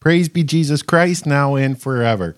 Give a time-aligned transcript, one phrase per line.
[0.00, 2.34] Praise be Jesus Christ, now and forever.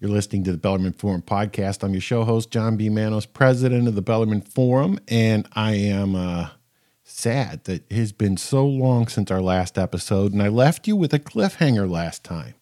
[0.00, 1.84] You're listening to the Bellarmine Forum podcast.
[1.84, 2.88] I'm your show host, John B.
[2.88, 6.48] Manos, president of the Bellarmine Forum, and I am uh,
[7.04, 10.96] sad that it has been so long since our last episode, and I left you
[10.96, 12.54] with a cliffhanger last time.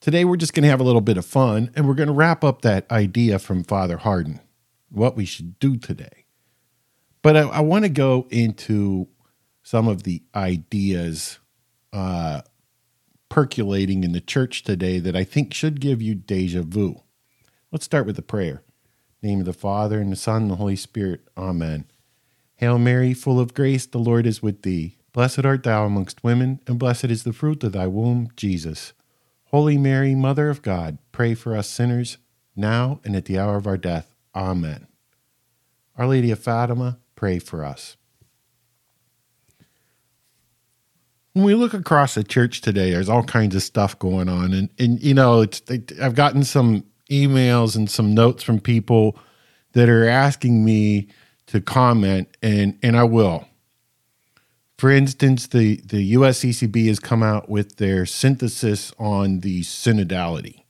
[0.00, 2.14] Today, we're just going to have a little bit of fun, and we're going to
[2.14, 4.40] wrap up that idea from Father Hardon,
[4.88, 6.24] what we should do today.
[7.20, 9.08] But I, I want to go into
[9.62, 11.38] some of the ideas
[11.96, 12.42] uh,
[13.30, 17.02] percolating in the church today that I think should give you deja vu.
[17.72, 18.62] Let's start with the prayer.
[19.22, 21.22] name of the Father and the Son and the Holy Spirit.
[21.36, 21.86] Amen.
[22.56, 24.98] Hail Mary, full of grace, the Lord is with thee.
[25.12, 28.92] Blessed art thou amongst women, and blessed is the fruit of thy womb, Jesus.
[29.46, 32.18] Holy Mary, Mother of God, pray for us sinners,
[32.54, 34.14] now and at the hour of our death.
[34.34, 34.86] Amen.
[35.96, 37.96] Our Lady of Fatima, pray for us.
[41.36, 44.70] When we look across the church today, there's all kinds of stuff going on, and
[44.78, 45.60] and you know, it's
[46.00, 49.18] I've gotten some emails and some notes from people
[49.72, 51.08] that are asking me
[51.48, 53.46] to comment, and and I will.
[54.78, 60.62] For instance, the the USCCB has come out with their synthesis on the synodality.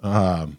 [0.00, 0.58] Um,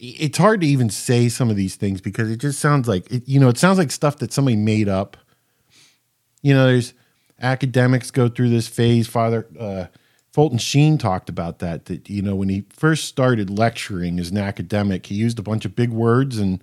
[0.00, 3.22] it's hard to even say some of these things because it just sounds like it,
[3.28, 5.16] you know it sounds like stuff that somebody made up.
[6.42, 6.92] You know, there's
[7.40, 9.06] academics go through this phase.
[9.06, 9.86] Father uh,
[10.32, 11.86] Fulton Sheen talked about that.
[11.86, 15.64] That you know when he first started lecturing as an academic, he used a bunch
[15.64, 16.60] of big words and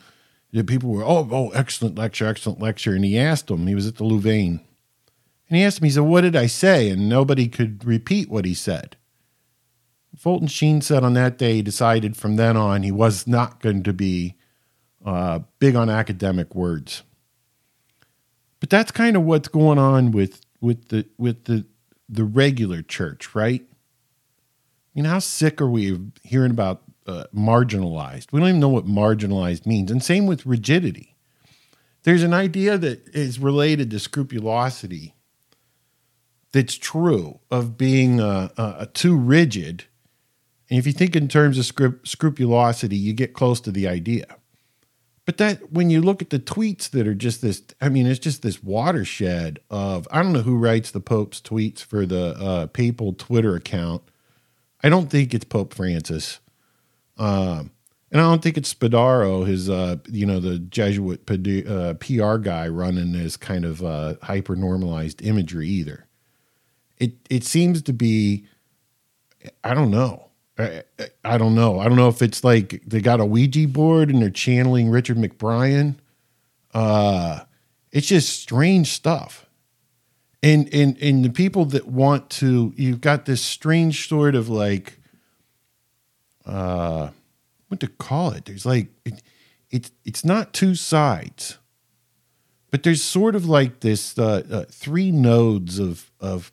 [0.67, 2.93] people were oh oh excellent lecture, excellent lecture.
[2.93, 4.61] And he asked him, he was at the Louvain,
[5.49, 8.45] and he asked him, he said, "What did I say?" And nobody could repeat what
[8.45, 8.97] he said.
[10.17, 13.83] Fulton Sheen said on that day he decided from then on he was not going
[13.83, 14.35] to be
[15.05, 17.03] uh, big on academic words.
[18.59, 21.65] But that's kind of what's going on with with the with the
[22.07, 23.61] the regular church, right?
[23.61, 28.31] I mean, how sick are we of hearing about uh, marginalized?
[28.31, 29.89] We don't even know what marginalized means.
[29.89, 31.15] And same with rigidity.
[32.03, 35.15] There's an idea that is related to scrupulosity
[36.51, 39.85] that's true of being uh, uh, too rigid.
[40.69, 41.65] And if you think in terms of
[42.03, 44.37] scrupulosity, you get close to the idea.
[45.31, 48.19] But that when you look at the tweets that are just this, I mean, it's
[48.19, 52.67] just this watershed of I don't know who writes the Pope's tweets for the uh,
[52.67, 54.01] papal Twitter account.
[54.83, 56.41] I don't think it's Pope Francis,
[57.17, 57.71] um,
[58.11, 62.67] and I don't think it's Spadaro, his uh, you know the Jesuit uh, PR guy
[62.67, 66.07] running this kind of uh, hyper normalized imagery either.
[66.97, 68.47] It it seems to be,
[69.63, 70.30] I don't know.
[70.57, 71.79] I, don't know.
[71.79, 75.17] I don't know if it's like they got a Ouija board and they're channeling Richard
[75.17, 75.95] McBrien.
[76.73, 77.41] Uh,
[77.91, 79.45] it's just strange stuff.
[80.43, 84.99] And and and the people that want to, you've got this strange sort of like,
[86.45, 87.09] uh,
[87.67, 88.45] what to call it?
[88.45, 89.21] There's like it,
[89.69, 91.59] it's it's not two sides,
[92.71, 96.51] but there's sort of like this uh, uh, three nodes of of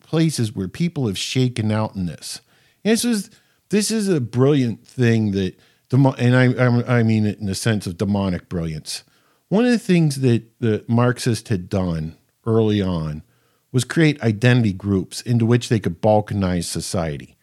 [0.00, 2.40] places where people have shaken out in this
[2.82, 3.30] this is
[3.70, 5.58] this is a brilliant thing that
[5.92, 9.04] and I I mean it in the sense of demonic brilliance.
[9.48, 13.22] One of the things that the Marxists had done early on
[13.72, 17.36] was create identity groups into which they could balkanize society.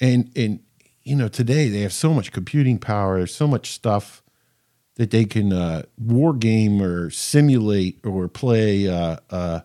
[0.00, 0.60] And and
[1.02, 4.22] you know today they have so much computing power, so much stuff
[4.96, 9.60] that they can uh, war game or simulate or play uh, uh,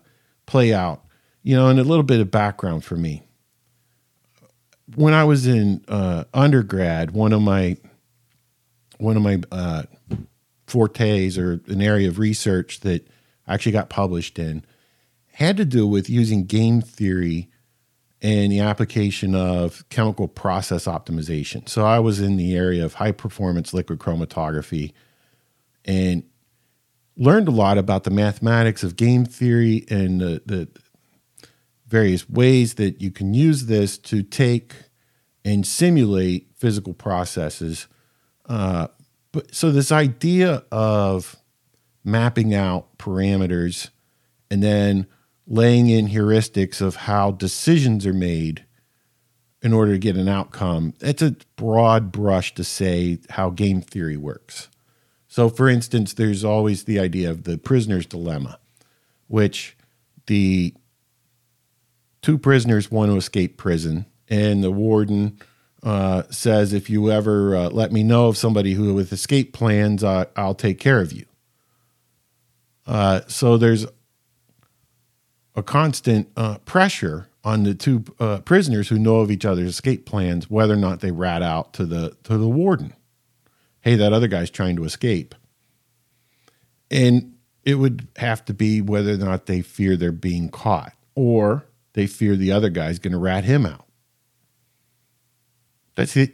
[0.46, 1.04] play out.
[1.42, 3.22] You know, and a little bit of background for me
[4.94, 7.76] when I was in uh, undergrad, one of my
[8.98, 9.84] one of my uh,
[10.66, 13.08] fortes or an area of research that
[13.46, 14.64] I actually got published in
[15.32, 17.48] had to do with using game theory
[18.20, 21.66] and the application of chemical process optimization.
[21.68, 24.92] So I was in the area of high performance liquid chromatography
[25.86, 26.22] and
[27.16, 30.68] learned a lot about the mathematics of game theory and the, the
[31.90, 34.74] various ways that you can use this to take
[35.44, 37.88] and simulate physical processes.
[38.46, 38.86] Uh,
[39.32, 41.36] but so this idea of
[42.04, 43.90] mapping out parameters
[44.50, 45.06] and then
[45.46, 48.64] laying in heuristics of how decisions are made
[49.62, 50.94] in order to get an outcome.
[51.00, 54.68] It's a broad brush to say how game theory works.
[55.28, 58.58] So, for instance, there's always the idea of the prisoner's dilemma,
[59.28, 59.76] which
[60.26, 60.74] the
[62.22, 65.38] two prisoners want to escape prison, and the warden
[65.82, 70.04] uh, says, "If you ever uh, let me know of somebody who with escape plans,
[70.04, 71.26] uh, I'll take care of you."
[72.86, 73.86] Uh, so there's
[75.54, 80.04] a constant uh, pressure on the two uh, prisoners who know of each other's escape
[80.04, 82.92] plans, whether or not they rat out to the to the warden,
[83.80, 85.34] "Hey, that other guy's trying to escape,"
[86.90, 87.34] and
[87.64, 92.06] it would have to be whether or not they fear they're being caught or they
[92.06, 93.86] fear the other guy's going to rat him out.
[95.96, 96.32] That's the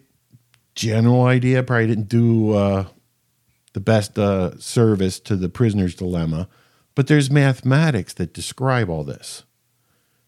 [0.75, 1.62] general idea.
[1.62, 2.87] Probably didn't do uh,
[3.73, 6.49] the best uh, service to the prisoner's dilemma,
[6.94, 9.44] but there's mathematics that describe all this.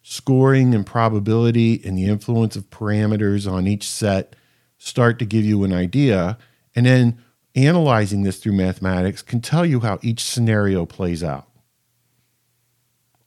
[0.03, 4.35] Scoring and probability and the influence of parameters on each set
[4.79, 6.39] start to give you an idea.
[6.75, 7.23] And then
[7.55, 11.49] analyzing this through mathematics can tell you how each scenario plays out.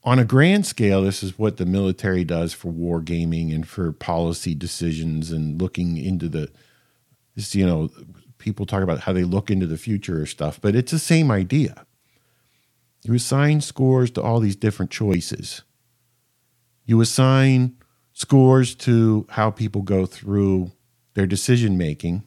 [0.03, 3.92] On a grand scale, this is what the military does for war gaming and for
[3.92, 6.51] policy decisions and looking into the,
[7.36, 7.89] this, you know,
[8.39, 11.30] people talk about how they look into the future or stuff, but it's the same
[11.30, 11.86] idea.
[13.03, 15.62] You assign scores to all these different choices.
[16.86, 17.77] You assign
[18.13, 20.71] scores to how people go through
[21.13, 22.24] their decision making,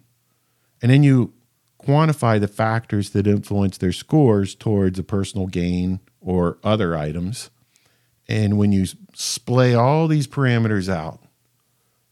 [0.80, 1.32] and then you
[1.82, 7.50] quantify the factors that influence their scores towards a personal gain or other items.
[8.28, 11.20] And when you splay all these parameters out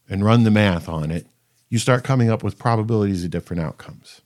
[0.07, 1.27] and run the math on it,
[1.69, 4.21] you start coming up with probabilities of different outcomes.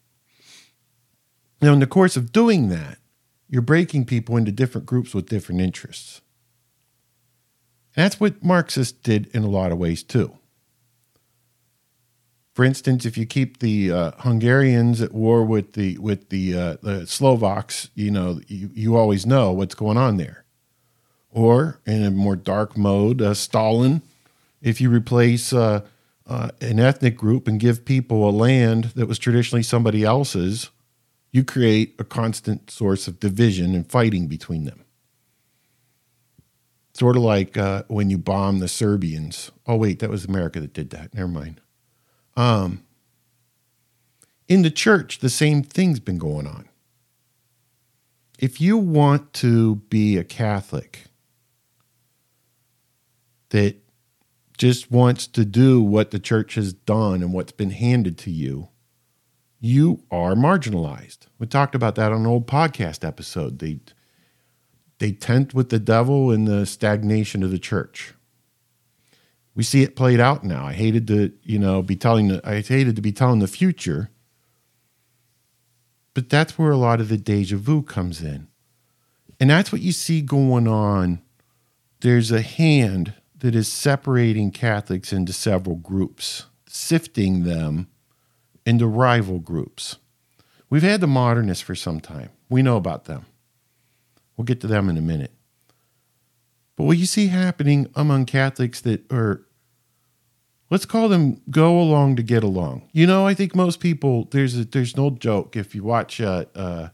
[1.61, 2.97] Now, in the course of doing that,
[3.49, 6.21] you're breaking people into different groups with different interests.
[7.95, 10.37] And that's what Marxists did in a lot of ways too.
[12.53, 16.77] For instance, if you keep the uh, Hungarians at war with the with the, uh,
[16.81, 20.43] the Slovaks, you know you, you always know what's going on there.
[21.37, 24.01] Or in a more dark mode, uh, Stalin,
[24.59, 25.81] if you replace uh,
[26.25, 30.71] uh, an ethnic group and give people a land that was traditionally somebody else's,
[31.31, 34.83] you create a constant source of division and fighting between them.
[36.95, 39.51] Sort of like uh, when you bomb the Serbians.
[39.67, 41.13] Oh, wait, that was America that did that.
[41.13, 41.61] Never mind.
[42.35, 42.83] Um,
[44.47, 46.67] in the church, the same thing's been going on.
[48.39, 51.06] If you want to be a Catholic
[53.49, 53.77] that
[54.57, 58.69] just wants to do what the church has done and what's been handed to you,
[59.59, 61.27] you are marginalized.
[61.39, 63.59] We talked about that on an old podcast episode.
[63.59, 63.79] They
[64.99, 68.13] they tent with the devil in the stagnation of the church
[69.57, 70.67] we see it played out now.
[70.67, 74.11] I hated to, you know, be telling the, I hated to be telling the future.
[76.13, 78.49] But that's where a lot of the deja vu comes in.
[79.39, 81.23] And that's what you see going on.
[82.01, 87.87] There's a hand that is separating Catholics into several groups, sifting them
[88.65, 89.97] into rival groups.
[90.69, 92.29] We've had the modernists for some time.
[92.49, 93.25] We know about them.
[94.35, 95.31] We'll get to them in a minute.
[96.75, 99.43] But what you see happening among Catholics that are
[100.69, 102.87] let's call them go along to get along.
[102.91, 106.45] You know, I think most people there's a, there's no joke if you watch uh,
[106.55, 106.89] uh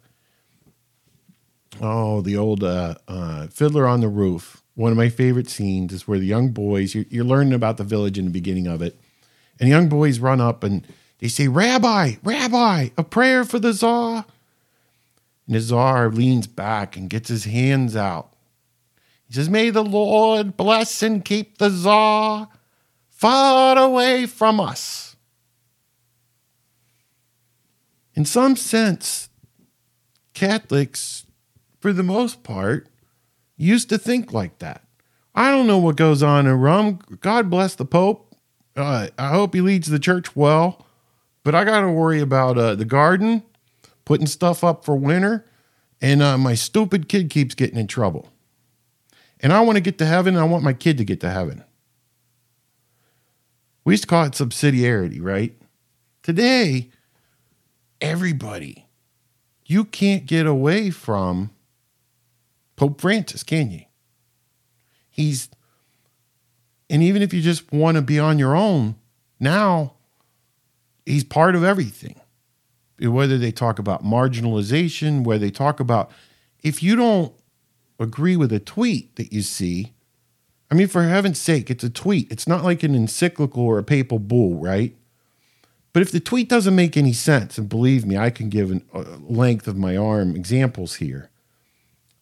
[1.82, 4.63] oh the old uh, uh, Fiddler on the Roof.
[4.76, 7.84] One of my favorite scenes is where the young boys you're, you're learning about the
[7.84, 9.00] village in the beginning of it,
[9.60, 10.86] and young boys run up and
[11.20, 14.26] they say, "Rabbi, Rabbi, a prayer for the czar."
[15.46, 18.34] And the czar leans back and gets his hands out.
[19.28, 22.50] He says, "May the Lord bless and keep the czar."
[23.24, 25.16] far away from us.
[28.16, 29.30] In some sense,
[30.34, 31.26] Catholics,
[31.80, 32.90] for the most part,
[33.58, 34.84] used to think like that.
[35.36, 37.00] I don't know what goes on in Rome.
[37.22, 38.36] God bless the Pope.
[38.76, 40.86] Uh, I hope he leads the church well.
[41.44, 43.44] But I got to worry about uh, the garden,
[44.06, 45.46] putting stuff up for winter,
[46.02, 48.30] and uh, my stupid kid keeps getting in trouble.
[49.42, 51.64] And I want to get to heaven, I want my kid to get to heaven.
[53.84, 55.54] We used to call it subsidiarity, right?
[56.22, 56.92] Today,
[58.00, 58.86] everybody,
[59.66, 61.52] you can't get away from
[62.76, 63.84] Pope Francis, can you?
[65.10, 65.50] He's,
[66.90, 68.96] and even if you just want to be on your own,
[69.40, 69.94] now
[71.06, 72.20] he's part of everything.
[73.00, 76.12] Whether they talk about marginalization, whether they talk about,
[76.62, 77.34] if you don't
[78.00, 79.94] agree with a tweet that you see,
[80.72, 82.32] I mean, for heaven's sake, it's a tweet.
[82.32, 84.96] It's not like an encyclical or a papal bull, right?
[85.92, 89.00] But if the tweet doesn't make any sense, and believe me, I can give a
[89.20, 91.30] length of my arm examples here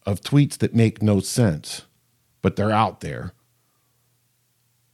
[0.04, 1.82] of tweets that make no sense,
[2.40, 3.32] but they're out there.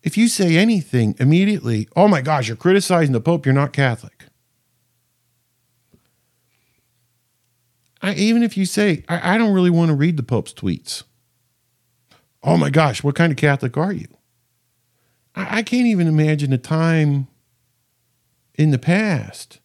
[0.02, 4.24] If you say anything immediately, oh my gosh, you're criticizing the Pope, you're not Catholic.
[8.00, 11.02] I, even if you say, I, I don't really want to read the Pope's tweets.
[12.42, 14.06] oh my gosh, what kind of Catholic are you?
[15.34, 17.26] I, I can't even imagine a time
[18.54, 19.60] in the past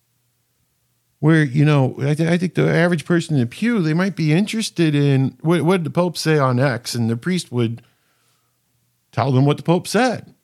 [1.23, 4.17] where, you know, I, th- I, think the average person in the pew, they might
[4.17, 7.81] be interested in what, what did the Pope say on X, and the priest would
[9.13, 10.35] tell them what the Pope said.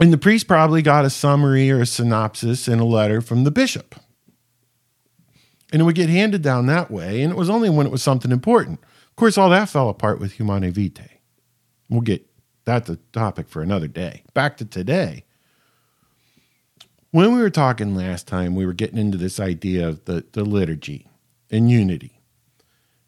[0.00, 3.50] And the priest probably got a summary or a synopsis in a letter from the
[3.50, 3.96] bishop.
[5.70, 7.20] And it would get handed down that way.
[7.20, 8.80] And it was only when it was something important.
[9.10, 11.20] Of course, all that fell apart with Humanae Vitae.
[11.90, 12.26] We'll get
[12.64, 14.22] that's a topic for another day.
[14.32, 15.25] Back to today.
[17.10, 20.44] When we were talking last time, we were getting into this idea of the, the
[20.44, 21.08] liturgy
[21.50, 22.20] and unity.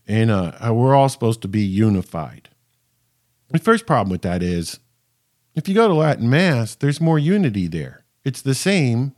[0.07, 2.49] And uh, we're all supposed to be unified.
[3.51, 4.81] The first problem with that is
[5.55, 8.05] if you go to Latin Mass, there's more unity there.
[8.25, 9.15] It's the same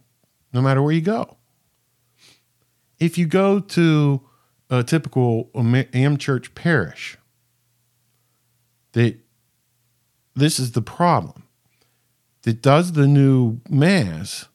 [0.53, 1.37] no matter where you go.
[2.99, 4.21] If you go to
[4.69, 7.17] a typical Am Church parish,
[8.93, 9.19] that
[10.35, 11.45] this is the problem.
[12.43, 14.47] That does the new Mass,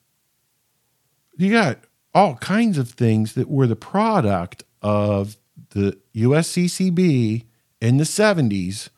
[1.38, 1.80] you got
[2.14, 5.38] all kinds of things that were the product of
[5.72, 7.44] the USCCB
[7.82, 8.90] in the 70s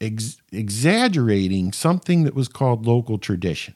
[0.00, 3.74] ex- exaggerating something that was called local tradition.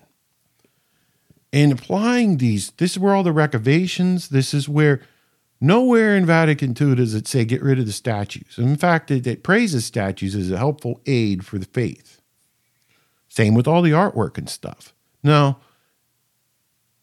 [1.52, 5.00] And applying these, this is where all the revocations, this is where
[5.60, 8.58] nowhere in Vatican II does it say get rid of the statues.
[8.58, 12.20] In fact, it, it praises statues as a helpful aid for the faith.
[13.28, 14.92] Same with all the artwork and stuff.
[15.22, 15.60] Now,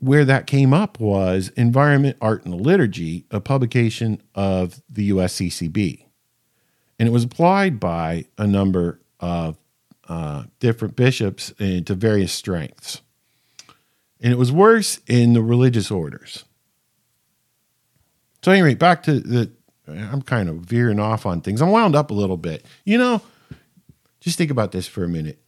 [0.02, 6.06] where that came up was Environment, Art, and Liturgy, a publication of the USCCB.
[6.98, 9.58] And it was applied by a number of
[10.10, 13.02] uh, different bishops to various strengths.
[14.20, 16.46] And it was worse in the religious orders.
[18.44, 19.52] So, anyway, back to the.
[19.88, 21.62] I'm kind of veering off on things.
[21.62, 22.66] I'm wound up a little bit.
[22.86, 23.22] You know,
[24.20, 25.40] just think about this for a minute.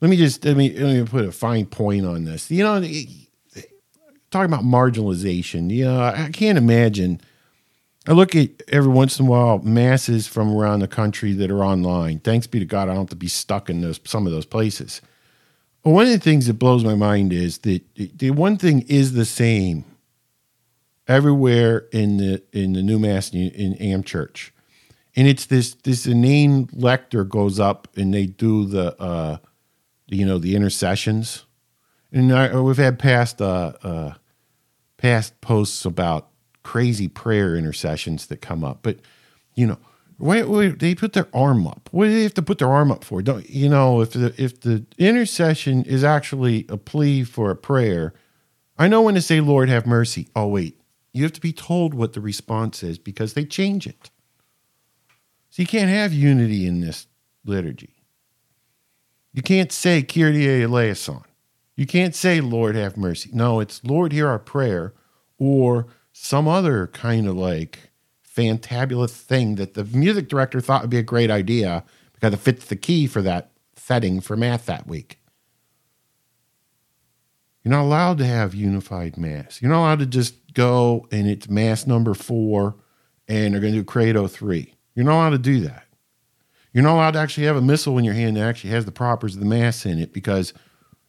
[0.00, 2.50] Let me just let me let me put a fine point on this.
[2.50, 2.80] You know,
[4.32, 5.70] talking about marginalization.
[5.70, 7.20] You know, I can't imagine
[8.06, 11.62] I look at every once in a while masses from around the country that are
[11.62, 12.18] online.
[12.18, 14.46] Thanks be to God, I don't have to be stuck in those some of those
[14.46, 15.00] places.
[15.82, 19.12] But one of the things that blows my mind is that the one thing is
[19.12, 19.84] the same
[21.06, 24.52] everywhere in the in the new mass in, in Am Church,
[25.14, 29.36] and it's this this inane lector goes up and they do the uh,
[30.08, 31.44] you know the intercessions,
[32.10, 34.14] and I, we've had past uh, uh,
[35.02, 36.28] past posts about
[36.62, 38.78] crazy prayer intercessions that come up.
[38.82, 38.98] But
[39.56, 39.78] you know,
[40.20, 41.88] they put their arm up?
[41.90, 43.20] What do they have to put their arm up for?
[43.20, 48.14] Don't you know if the if the intercession is actually a plea for a prayer?
[48.78, 50.28] I know when to say Lord have mercy.
[50.36, 50.80] Oh wait,
[51.12, 54.10] you have to be told what the response is because they change it.
[55.50, 57.08] So you can't have unity in this
[57.44, 58.04] liturgy.
[59.32, 61.22] You can't say Kyrie eleison.
[61.74, 63.30] You can't say Lord have mercy.
[63.32, 64.94] No, it's Lord hear our prayer
[65.38, 67.90] or some other kind of like
[68.36, 72.66] fantabulous thing that the music director thought would be a great idea because it fits
[72.66, 75.18] the key for that setting for math that week.
[77.62, 79.62] You're not allowed to have unified mass.
[79.62, 82.76] You're not allowed to just go and it's mass number four
[83.28, 84.74] and they're going to do Credo three.
[84.94, 85.86] You're not allowed to do that.
[86.72, 88.92] You're not allowed to actually have a missal in your hand that actually has the
[88.92, 90.52] propers of the mass in it because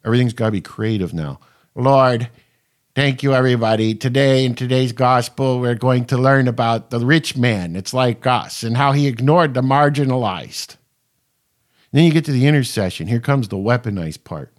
[0.05, 1.39] everything's got to be creative now.
[1.75, 2.29] Lord,
[2.95, 3.95] Thank you, everybody.
[3.95, 7.75] Today, in today's gospel, we're going to learn about the rich man.
[7.75, 10.77] It's like us and how he ignored the marginalized.
[11.91, 13.07] And then you get to the intercession.
[13.07, 14.53] Here comes the weaponized part.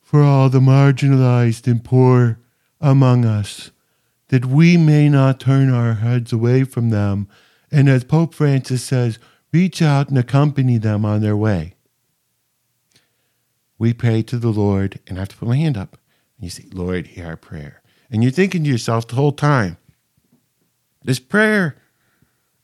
[0.00, 2.40] For all the marginalized and poor
[2.80, 3.70] among us,
[4.26, 7.28] that we may not turn our heads away from them.
[7.70, 9.20] And as Pope Francis says,
[9.52, 11.76] reach out and accompany them on their way
[13.82, 15.98] we pray to the Lord, and I have to put my hand up.
[16.36, 17.82] And you say, Lord, hear our prayer.
[18.12, 19.76] And you're thinking to yourself the whole time,
[21.02, 21.76] this prayer,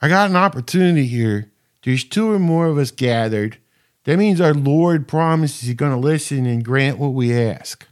[0.00, 1.50] I got an opportunity here.
[1.82, 3.58] There's two or more of us gathered.
[4.04, 7.84] That means our Lord promises He's going to listen and grant what we ask.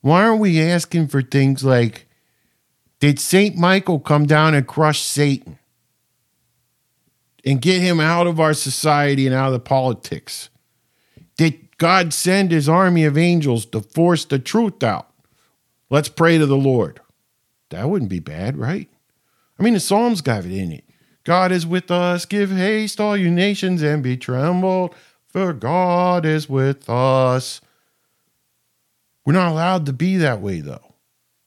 [0.00, 2.06] Why aren't we asking for things like,
[3.00, 3.56] did St.
[3.56, 5.58] Michael come down and crush Satan
[7.44, 10.49] and get him out of our society and out of the politics?
[11.80, 15.08] God send his army of angels to force the truth out.
[15.88, 17.00] Let's pray to the Lord.
[17.70, 18.86] That wouldn't be bad, right?
[19.58, 20.84] I mean, the Psalms got it in it.
[21.24, 22.26] God is with us.
[22.26, 24.94] Give haste, all you nations, and be trembled,
[25.26, 27.62] for God is with us.
[29.24, 30.96] We're not allowed to be that way, though.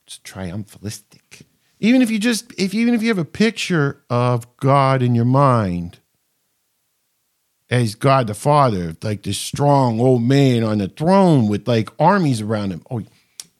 [0.08, 1.44] It's triumphalistic.
[1.80, 5.26] Even if you just, if even if you have a picture of God in your
[5.26, 6.00] mind,
[7.74, 12.40] as God the Father, like this strong old man on the throne with like armies
[12.40, 12.84] around him.
[12.92, 13.02] Oh,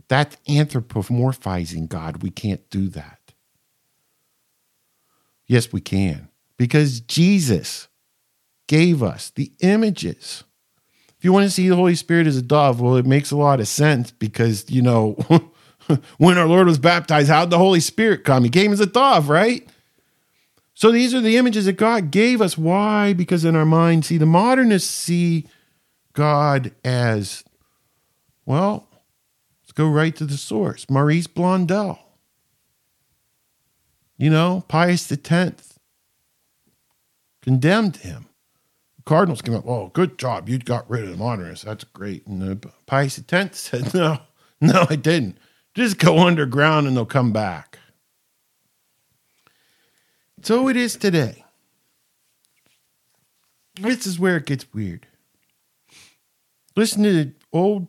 [0.08, 2.22] that's anthropomorphizing God.
[2.22, 3.34] We can't do that.
[5.48, 6.30] Yes, we can.
[6.58, 7.88] Because Jesus
[8.68, 10.44] gave us the images.
[11.18, 13.36] If you want to see the Holy Spirit as a dove, well, it makes a
[13.36, 15.14] lot of sense because, you know,
[16.20, 18.44] when our Lord was baptized, how did the Holy Spirit come?
[18.44, 19.68] He came as a dove, right?
[20.74, 22.58] So these are the images that God gave us.
[22.58, 23.14] Why?
[23.14, 25.48] Because in our mind, see, the modernists see
[26.14, 27.44] God as,
[28.46, 28.88] well,
[29.62, 30.90] let's go right to the source.
[30.90, 32.00] Maurice Blondel.
[34.18, 35.80] You know, Pius X
[37.42, 38.28] condemned him.
[38.98, 40.48] The Cardinals came up, oh, good job.
[40.48, 41.66] You got rid of the modernists.
[41.66, 42.26] That's great.
[42.26, 44.20] And Pius X said, no,
[44.62, 45.38] no, I didn't.
[45.76, 47.80] Just go underground and they'll come back.
[50.44, 51.46] So it is today.
[53.80, 55.08] This is where it gets weird.
[56.76, 57.88] Listen to old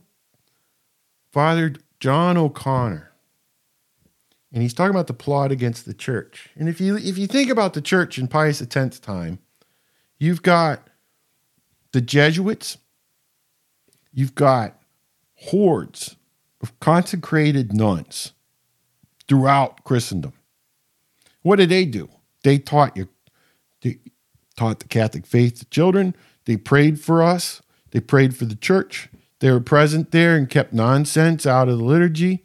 [1.32, 3.10] Father John O'Connor.
[4.52, 6.48] And he's talking about the plot against the church.
[6.54, 9.40] And if you if you think about the church in Pius X's time,
[10.20, 10.88] you've got
[11.90, 12.78] the Jesuits,
[14.12, 14.80] you've got
[15.34, 16.14] hordes
[16.62, 18.32] of consecrated nuns
[19.26, 20.34] throughout Christendom.
[21.42, 22.08] What did they do?
[22.44, 23.08] They taught you,
[23.82, 23.98] they
[24.56, 26.14] taught the Catholic faith to children.
[26.44, 27.62] They prayed for us.
[27.90, 29.08] They prayed for the church.
[29.40, 32.44] They were present there and kept nonsense out of the liturgy.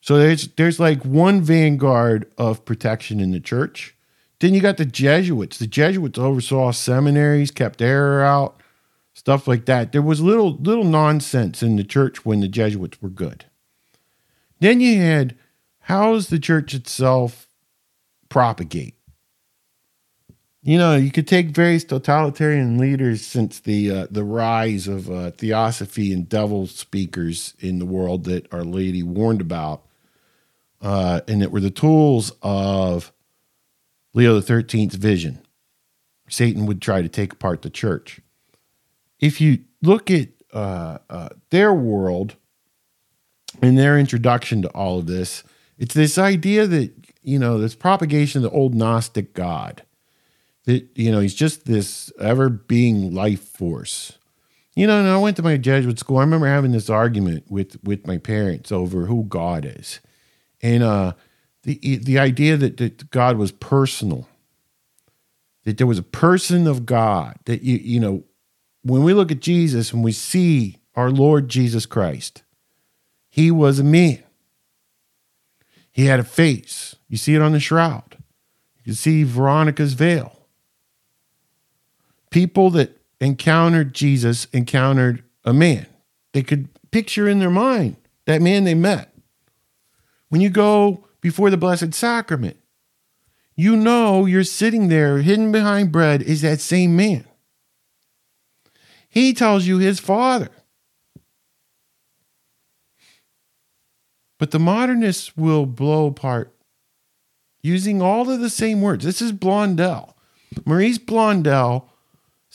[0.00, 3.94] So there's there's like one vanguard of protection in the church.
[4.40, 5.58] Then you got the Jesuits.
[5.58, 8.60] The Jesuits oversaw seminaries, kept error out,
[9.14, 9.92] stuff like that.
[9.92, 13.46] There was little little nonsense in the church when the Jesuits were good.
[14.60, 15.36] Then you had
[15.82, 17.48] how's the church itself
[18.28, 18.97] propagate?
[20.68, 25.30] You know, you could take various totalitarian leaders since the uh, the rise of uh,
[25.30, 29.86] theosophy and devil speakers in the world that Our Lady warned about,
[30.82, 33.14] uh, and that were the tools of
[34.12, 35.40] Leo the XIII's vision.
[36.28, 38.20] Satan would try to take apart the church.
[39.20, 42.36] If you look at uh, uh, their world
[43.62, 45.44] and their introduction to all of this,
[45.78, 49.82] it's this idea that you know this propagation of the old Gnostic God
[50.68, 54.18] that you know he's just this ever being life force.
[54.76, 56.18] You know and i went to my jesuit school.
[56.18, 60.00] I remember having this argument with with my parents over who god is.
[60.62, 61.14] And uh
[61.62, 64.28] the the idea that, that god was personal
[65.64, 68.22] that there was a person of god that you you know
[68.82, 72.42] when we look at jesus and we see our lord jesus christ
[73.28, 74.22] he was a man.
[75.92, 76.96] He had a face.
[77.08, 78.16] You see it on the shroud.
[78.78, 80.37] You can see veronica's veil
[82.30, 85.86] people that encountered Jesus encountered a man.
[86.32, 89.12] They could picture in their mind that man they met.
[90.28, 92.56] When you go before the Blessed Sacrament,
[93.56, 97.24] you know you're sitting there hidden behind bread is that same man.
[99.08, 100.50] He tells you his father.
[104.38, 106.54] But the modernists will blow apart
[107.62, 109.04] using all of the same words.
[109.04, 110.16] This is Blondel.
[110.64, 111.87] Maurice Blondel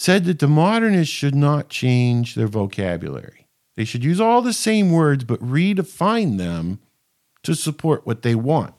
[0.03, 3.47] said that the modernists should not change their vocabulary.
[3.77, 6.81] They should use all the same words but redefine them
[7.43, 8.73] to support what they want.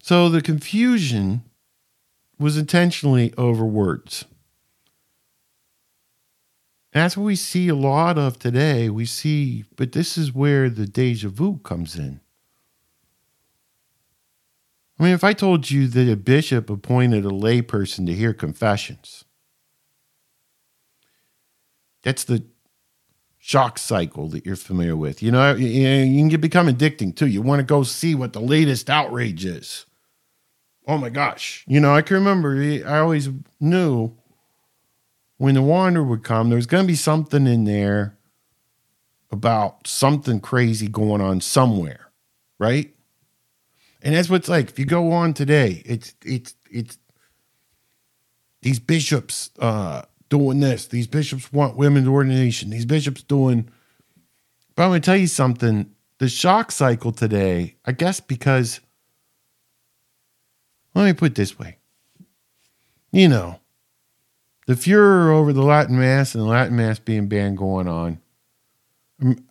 [0.00, 1.42] So the confusion
[2.38, 4.24] was intentionally over words.
[6.92, 8.90] That's what we see a lot of today.
[8.90, 12.20] We see, but this is where the deja vu comes in.
[14.98, 19.24] I mean, if I told you that a bishop appointed a layperson to hear confessions,
[22.02, 22.44] that's the
[23.38, 25.22] shock cycle that you're familiar with.
[25.22, 27.26] You know, you can become addicting too.
[27.26, 29.86] You want to go see what the latest outrage is.
[30.86, 31.64] Oh my gosh.
[31.68, 33.28] You know, I can remember, eh, I always
[33.60, 34.16] knew
[35.36, 38.18] when the wanderer would come, there was going to be something in there
[39.30, 42.10] about something crazy going on somewhere,
[42.58, 42.94] right?
[44.02, 44.70] And that's what's like.
[44.70, 46.98] If you go on today, it's it's it's
[48.62, 50.86] these bishops uh, doing this.
[50.86, 52.70] These bishops want women's ordination.
[52.70, 53.68] These bishops doing.
[54.74, 55.90] But I'm going to tell you something.
[56.18, 58.80] The shock cycle today, I guess, because
[60.94, 61.78] let me put it this way.
[63.12, 63.60] You know,
[64.66, 68.20] the furor over the Latin Mass and the Latin Mass being banned going on.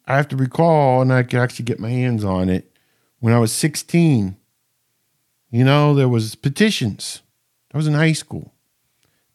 [0.06, 2.77] I have to recall, and I could actually get my hands on it
[3.20, 4.38] when I was 16,
[5.50, 7.22] you know, there was petitions
[7.74, 8.54] I was in high school.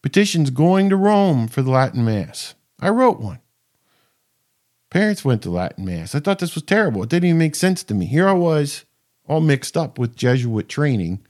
[0.02, 2.54] Petitions going to Rome for the Latin Mass.
[2.80, 3.38] I wrote one.
[4.90, 6.14] Parents went to Latin Mass.
[6.14, 7.02] I thought this was terrible.
[7.02, 8.06] It didn't even make sense to me.
[8.06, 8.84] Here I was,
[9.26, 11.20] all mixed up with Jesuit training,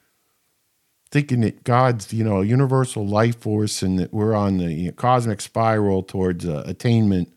[1.11, 4.93] thinking that God's, you know, universal life force and that we're on the you know,
[4.93, 7.31] cosmic spiral towards uh, attainment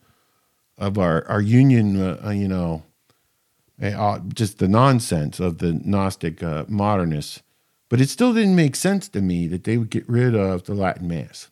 [0.78, 2.82] of our, our union, uh, uh you know,
[3.82, 7.42] uh, just the nonsense of the Gnostic uh, modernists.
[7.88, 10.74] But it still didn't make sense to me that they would get rid of the
[10.74, 11.50] Latin Mass.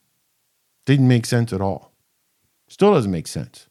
[0.86, 1.92] Didn't make sense at all.
[2.68, 3.68] Still doesn't make sense.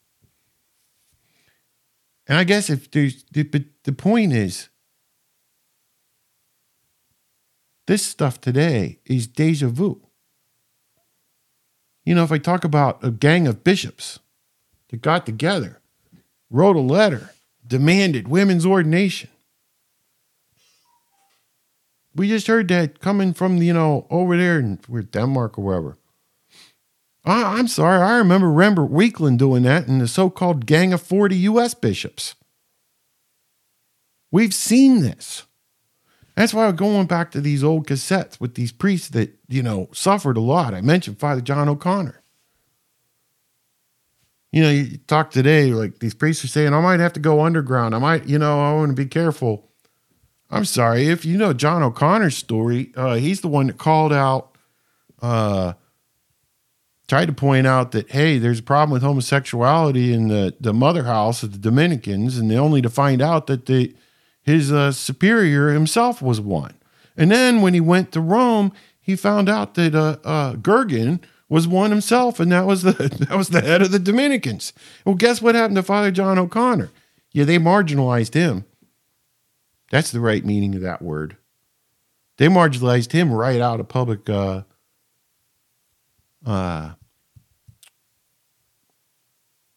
[2.28, 4.70] And I guess if there's, but the point is,
[7.86, 10.02] this stuff today is deja vu.
[12.06, 14.20] You know, if I talk about a gang of bishops
[14.90, 15.82] that got together,
[16.50, 17.32] wrote a letter,
[17.74, 19.32] demanded women's ordination.
[22.14, 24.76] We just heard that coming from, you know, over there in
[25.10, 25.98] Denmark or wherever.
[27.26, 31.02] I, am sorry, I remember Rembert Weakland doing that in the so called Gang of
[31.02, 31.74] 40 U.S.
[31.74, 32.36] bishops.
[34.32, 35.48] We've seen this.
[36.36, 40.38] That's why going back to these old cassettes with these priests that, you know, suffered
[40.38, 40.76] a lot.
[40.76, 42.22] I mentioned Father John O'Connor.
[44.54, 47.42] You know, you talk today, like these priests are saying, I might have to go
[47.42, 47.96] underground.
[47.96, 49.68] I might, you know, I want to be careful.
[50.52, 51.08] I'm sorry.
[51.08, 54.56] If you know John O'Connor's story, uh, he's the one that called out,
[55.24, 55.74] uh,
[57.08, 61.06] tried to point out that, hey, there's a problem with homosexuality in the, the mother
[61.06, 63.96] house of the Dominicans, and only to find out that the
[64.44, 66.76] his uh, superior himself was one.
[67.18, 71.68] And then when he went to Rome, he found out that uh, uh, Gurgen was
[71.68, 72.94] one himself, and that was the
[73.30, 74.74] that was the head of the Dominicans.
[75.06, 76.90] Well, guess what happened to Father John O'Connor?
[77.32, 78.66] Yeah, they marginalized him.
[79.92, 81.38] That's the right meaning of that word.
[82.38, 84.64] They marginalized him right out of public uh,
[86.46, 86.94] uh,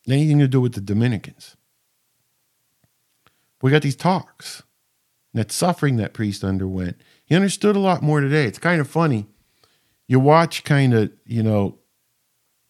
[0.09, 1.57] anything to do with the Dominicans
[3.67, 4.63] we got these talks.
[5.35, 7.01] That suffering that priest underwent.
[7.27, 8.45] He understood a lot more today.
[8.45, 9.27] It's kind of funny.
[10.09, 11.79] You watch kind of, you know,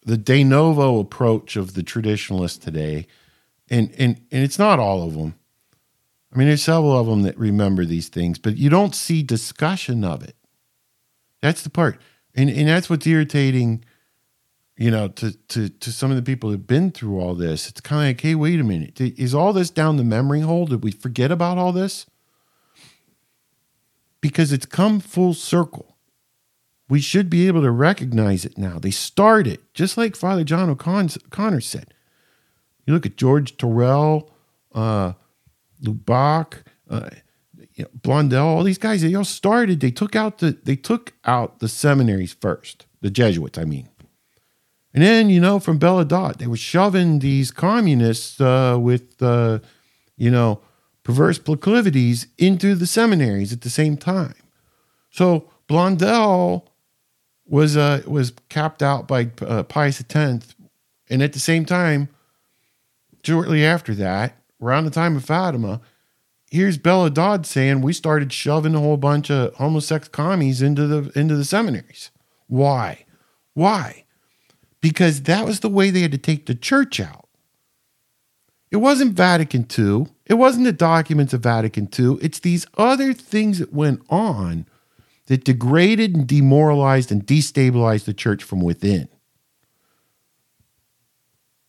[0.05, 3.07] the de novo approach of the traditionalists today,
[3.68, 5.35] and and and it's not all of them.
[6.33, 10.05] I mean, there's several of them that remember these things, but you don't see discussion
[10.05, 10.37] of it.
[11.42, 12.01] That's the part,
[12.35, 13.85] and and that's what's irritating
[14.77, 17.81] you know, to to to some of the people who've been through all this, it's
[17.81, 20.66] kind of like, hey, wait a minute, is all this down the memory hole?
[20.66, 22.07] Did we forget about all this?
[24.20, 25.96] Because it's come full circle.
[26.88, 28.79] We should be able to recognize it now.
[28.79, 31.92] They started just like Father John O'Connor said.
[32.87, 34.31] You look at George Tyrrell,
[34.72, 35.14] uh,
[35.83, 37.11] Laubach, uh,
[37.75, 39.03] you know, Blondel, all these guys.
[39.03, 39.81] They all started.
[39.81, 43.59] They took out the they took out the seminaries first, the Jesuits.
[43.59, 43.88] I mean
[44.96, 49.59] and then, you know, from Bella Dodd, they were shoving these communists uh, with, uh,
[50.16, 50.62] you know,
[51.03, 54.33] perverse proclivities into the seminaries at the same time.
[55.11, 56.72] So Blondel
[57.47, 60.55] was uh, was capped out by uh, Pius X,
[61.09, 62.09] and at the same time,
[63.25, 65.81] shortly after that, around the time of Fatima,
[66.51, 71.19] here's Bella Dodd saying we started shoving a whole bunch of homosex commies into the
[71.19, 72.11] into the seminaries.
[72.49, 73.05] Why?
[73.55, 74.05] Why?
[74.87, 77.29] because that was the way they had to take the church out.
[78.71, 80.07] It wasn't Vatican II.
[80.27, 82.19] It wasn't the documents of Vatican II.
[82.23, 84.65] It's these other things that went on
[85.27, 89.09] that degraded and demoralized and destabilized the church from within.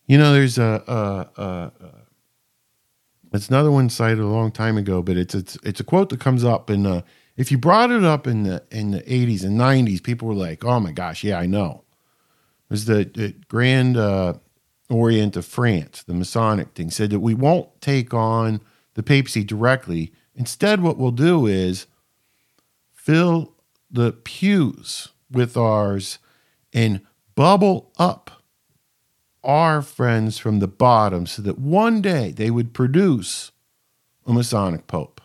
[0.06, 1.92] You know, there's a, a, a, a
[3.34, 6.20] it's another one cited a long time ago, but it's it's it's a quote that
[6.20, 7.02] comes up, in uh,
[7.36, 10.64] if you brought it up in the in the 80s and 90s, people were like,
[10.64, 11.84] "Oh my gosh, yeah, I know."
[12.70, 14.34] was the, the Grand uh,
[14.90, 18.62] Orient of France, the Masonic thing, said that we won't take on
[18.96, 20.14] the papacy directly.
[20.36, 21.88] Instead, what we'll do is
[23.08, 23.54] fill
[23.90, 26.20] the pews with ours
[26.74, 27.00] and
[27.36, 28.44] bubble up
[29.46, 33.54] our friends from the bottom so that one day they would produce
[34.26, 35.22] a Masonic Pope.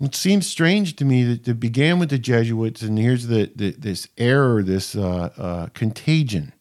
[0.00, 3.70] It seems strange to me that it began with the Jesuits, and here's the, the
[3.70, 6.52] this error, this uh, uh, contagion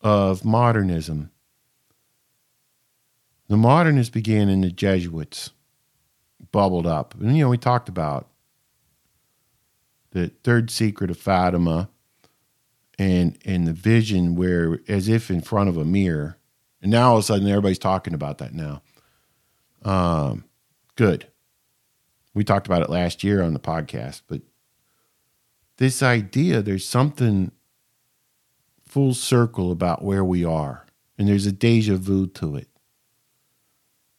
[0.00, 1.32] of modernism.
[3.48, 5.50] The modernists began in the Jesuits,
[6.52, 7.14] bubbled up.
[7.20, 8.28] And, you know, we talked about
[10.12, 11.88] the third secret of Fatima
[12.98, 16.36] and and the vision where as if in front of a mirror.
[16.82, 18.82] And now all of a sudden everybody's talking about that now.
[19.82, 20.44] Um,
[20.96, 21.26] good
[22.34, 24.42] We talked about it last year on the podcast, but
[25.78, 27.52] this idea there's something
[28.84, 30.86] full circle about where we are,
[31.16, 32.68] and there's a deja vu to it.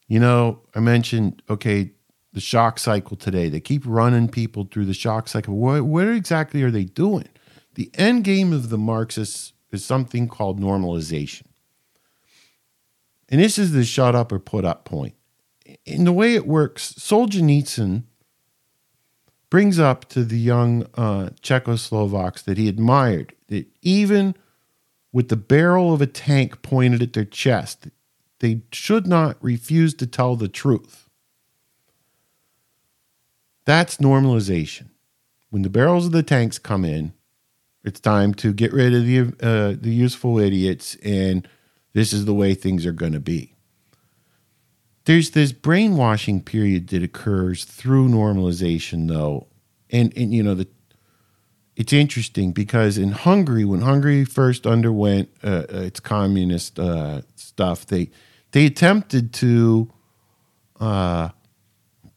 [0.07, 1.91] You know, I mentioned, okay,
[2.33, 3.49] the shock cycle today.
[3.49, 5.57] They keep running people through the shock cycle.
[5.57, 7.27] What, what exactly are they doing?
[7.75, 11.43] The end game of the Marxists is something called normalization.
[13.29, 15.15] And this is the shut up or put up point.
[15.85, 18.03] In the way it works, Solzhenitsyn
[19.49, 24.35] brings up to the young uh, Czechoslovaks that he admired that even
[25.13, 27.87] with the barrel of a tank pointed at their chest,
[28.39, 31.09] they should not refuse to tell the truth.
[33.71, 34.89] That's normalization.
[35.49, 37.13] When the barrels of the tanks come in,
[37.86, 41.47] it's time to get rid of the uh, the useful idiots, and
[41.93, 43.55] this is the way things are going to be.
[45.05, 49.47] There's this brainwashing period that occurs through normalization, though,
[49.89, 50.67] and and you know the
[51.77, 57.86] it's interesting because in Hungary, when Hungary first underwent uh, uh its communist uh, stuff,
[57.86, 58.10] they
[58.51, 59.89] they attempted to
[60.81, 61.29] uh,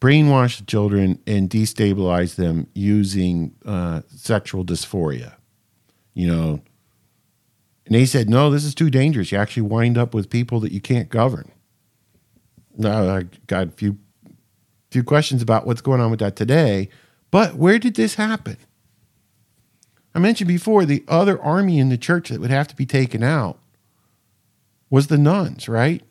[0.04, 5.34] brainwash the children and destabilize them using uh, sexual dysphoria
[6.14, 6.62] you know.
[7.86, 9.30] And they said, no, this is too dangerous.
[9.30, 11.50] You actually wind up with people that you can't govern.
[12.78, 13.98] Now, I got a few,
[14.90, 16.88] few questions about what's going on with that today.
[17.30, 18.56] But where did this happen?
[20.14, 23.22] I mentioned before the other army in the church that would have to be taken
[23.22, 23.58] out
[24.88, 26.02] was the nuns, right?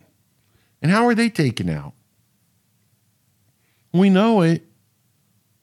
[0.82, 1.94] And how are they taken out?
[3.94, 4.66] We know it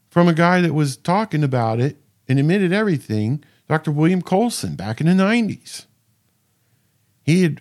[0.09, 1.97] from a guy that was talking about it
[2.29, 3.91] and admitted everything Dr.
[3.91, 5.87] William Coulson back in the 90s.
[7.23, 7.61] He had,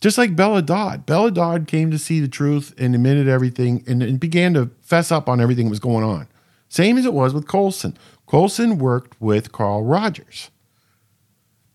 [0.00, 4.02] just like Bella Dodd, Bella Dodd came to see the truth and admitted everything and,
[4.02, 6.28] and began to fess up on everything that was going on.
[6.68, 7.96] Same as it was with Coulson.
[8.26, 10.50] Coulson worked with Carl Rogers.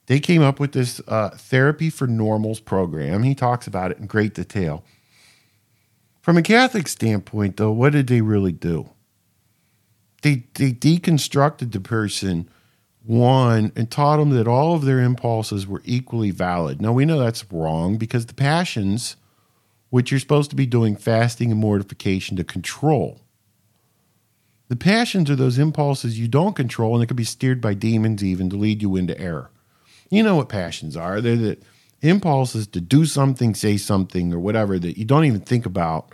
[0.08, 3.24] They came up with this uh, therapy for normals program.
[3.24, 4.84] He talks about it in great detail.
[6.22, 8.92] From a Catholic standpoint, though, what did they really do?
[10.22, 12.48] They, they deconstructed the person
[13.04, 16.80] one and taught them that all of their impulses were equally valid.
[16.80, 19.16] Now we know that's wrong because the passions,
[19.90, 23.22] which you're supposed to be doing fasting and mortification to control,
[24.68, 28.24] the passions are those impulses you don't control and they can be steered by demons
[28.24, 29.50] even to lead you into error.
[30.12, 31.20] You know what passions are.
[31.20, 31.58] They're the
[32.02, 36.14] impulses to do something, say something, or whatever that you don't even think about.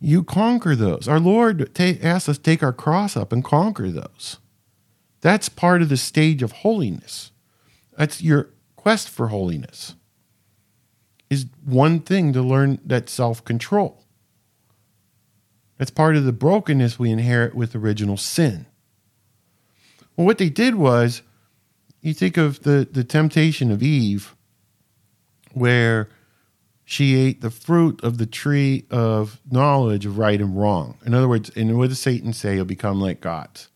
[0.00, 1.06] You conquer those.
[1.06, 4.38] Our Lord ta- asks us to take our cross up and conquer those.
[5.20, 7.30] That's part of the stage of holiness.
[7.96, 9.94] That's your quest for holiness.
[11.30, 14.04] Is one thing to learn that self control.
[15.78, 18.66] That's part of the brokenness we inherit with original sin.
[20.16, 21.22] Well, what they did was,
[22.02, 24.34] you think of the, the temptation of Eve,
[25.52, 26.08] where
[26.84, 30.98] she ate the fruit of the tree of knowledge of right and wrong.
[31.06, 32.56] In other words, and what does Satan say?
[32.56, 33.68] You'll become like gods.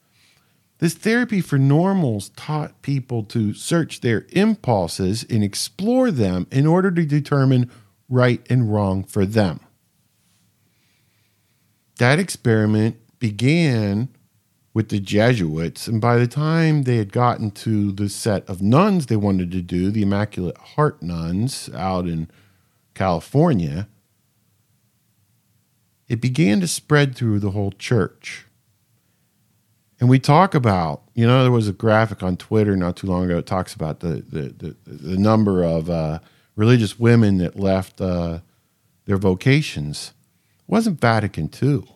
[0.78, 6.90] This therapy for normals taught people to search their impulses and explore them in order
[6.90, 7.70] to determine
[8.10, 9.60] right and wrong for them.
[11.98, 14.08] That experiment began
[14.76, 19.06] with the Jesuits, and by the time they had gotten to the set of nuns
[19.06, 22.28] they wanted to do, the Immaculate Heart nuns out in
[22.92, 23.88] California,
[26.08, 28.44] it began to spread through the whole church.
[29.98, 33.24] And we talk about, you know, there was a graphic on Twitter not too long
[33.24, 33.38] ago.
[33.38, 36.18] It talks about the the the, the number of uh,
[36.54, 38.40] religious women that left uh,
[39.06, 40.12] their vocations.
[40.58, 41.95] It wasn't Vatican II.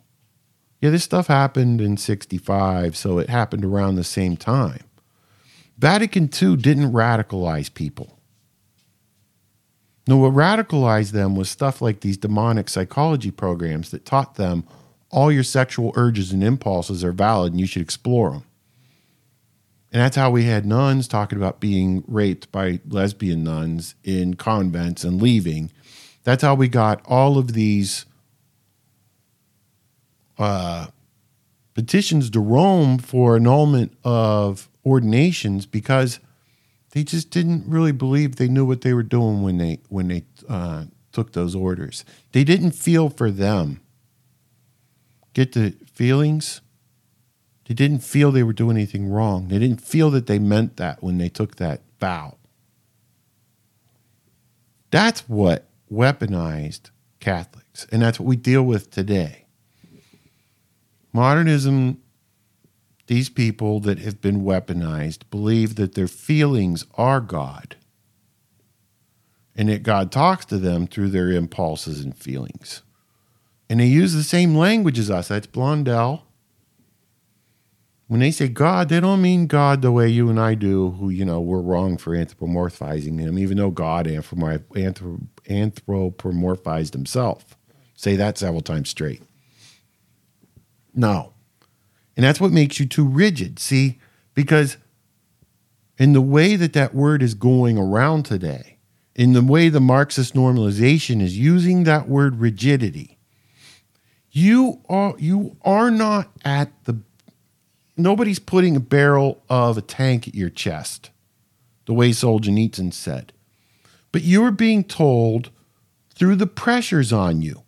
[0.81, 4.85] Yeah, this stuff happened in '65, so it happened around the same time.
[5.79, 8.19] Vatican II didn't radicalize people.
[10.07, 14.65] No, what radicalized them was stuff like these demonic psychology programs that taught them
[15.11, 18.45] all your sexual urges and impulses are valid and you should explore them.
[19.93, 25.03] And that's how we had nuns talking about being raped by lesbian nuns in convents
[25.03, 25.73] and leaving.
[26.23, 28.07] That's how we got all of these
[30.41, 30.87] uh,
[31.75, 36.19] petitions to Rome for annulment of ordinations because
[36.91, 40.25] they just didn't really believe they knew what they were doing when they when they
[40.49, 42.05] uh, took those orders.
[42.33, 43.81] They didn't feel for them
[45.35, 46.61] get the feelings.
[47.67, 49.49] They didn't feel they were doing anything wrong.
[49.49, 52.37] They didn't feel that they meant that when they took that vow.
[54.91, 59.45] That's what weaponized Catholics, and that's what we deal with today.
[61.13, 62.01] Modernism,
[63.07, 67.77] these people that have been weaponized believe that their feelings are God
[69.57, 72.83] and that God talks to them through their impulses and feelings.
[73.69, 75.29] And they use the same language as us.
[75.29, 76.25] That's Blondel.
[78.07, 81.11] When they say God, they don't mean God the way you and I do, who,
[81.11, 87.57] you know, we're wrong for anthropomorphizing him, even though God anthropomorphized himself.
[87.95, 89.23] Say that several times straight.
[90.95, 91.33] No.
[92.17, 93.59] And that's what makes you too rigid.
[93.59, 93.99] See,
[94.35, 94.77] because
[95.99, 98.79] in the way that that word is going around today,
[99.15, 103.19] in the way the Marxist normalization is using that word rigidity,
[104.31, 107.01] you are you are not at the
[107.97, 111.11] nobody's putting a barrel of a tank at your chest,
[111.87, 113.33] the way Solzhenitsyn said.
[114.13, 115.51] But you are being told
[116.15, 117.63] through the pressures on you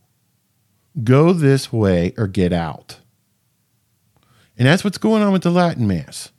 [1.03, 2.99] go this way or get out.
[4.59, 6.31] And that's what's going on with the Latin Mass.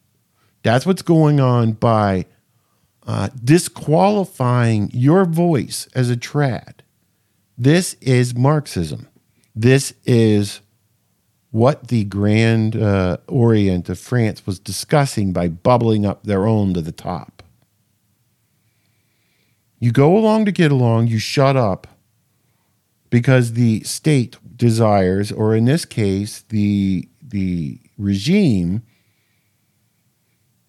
[0.61, 2.25] That's what's going on by
[3.05, 6.75] uh, disqualifying your voice as a trad.
[7.57, 9.07] This is Marxism.
[9.55, 10.61] This is
[11.51, 16.81] what the Grand uh, Orient of France was discussing by bubbling up their own to
[16.81, 17.43] the top.
[19.79, 21.87] You go along to get along, you shut up
[23.09, 28.83] because the state desires, or in this case, the, the regime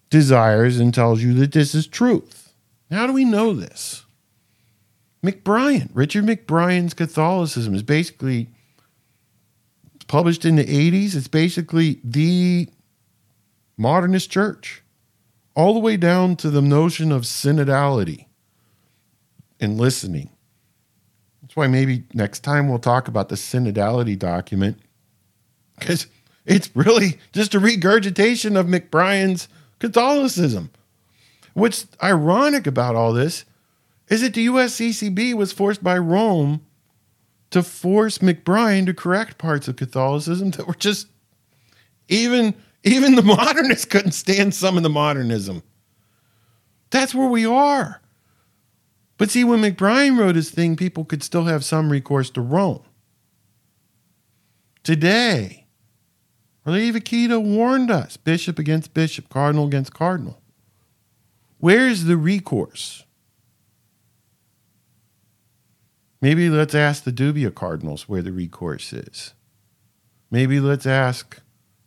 [0.09, 2.53] desires and tells you that this is truth.
[2.91, 4.05] How do we know this?
[5.23, 8.47] McBrien, Richard McBrien's Catholicism is basically
[10.07, 11.15] published in the 80s.
[11.15, 12.69] It's basically the
[13.77, 14.83] modernist church,
[15.55, 18.27] all the way down to the notion of synodality
[19.59, 20.29] and listening.
[21.41, 24.79] That's why maybe next time we'll talk about the synodality document
[25.79, 26.07] because
[26.45, 29.47] it's really just a regurgitation of McBrien's
[29.79, 30.71] Catholicism.
[31.53, 33.45] What's ironic about all this
[34.09, 36.65] is that the USCCB was forced by Rome
[37.51, 41.07] to force McBrien to correct parts of Catholicism that were just
[42.07, 42.53] even
[42.83, 45.63] even the modernists couldn't stand some of the modernism.
[46.91, 48.01] That's where we are.
[49.17, 52.83] But see, when McBrien wrote his thing, people could still have some recourse to Rome.
[54.83, 55.64] Today,
[56.65, 60.41] Reliev Akita warned us bishop against bishop, cardinal against cardinal.
[61.59, 63.03] Where's the recourse?
[66.21, 69.33] Maybe let's ask the Dubia Cardinals where the recourse is.
[70.31, 71.39] Maybe let's ask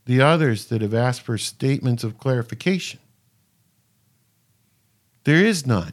[0.05, 3.01] the others that have asked for statements of clarification.
[5.25, 5.93] There is none.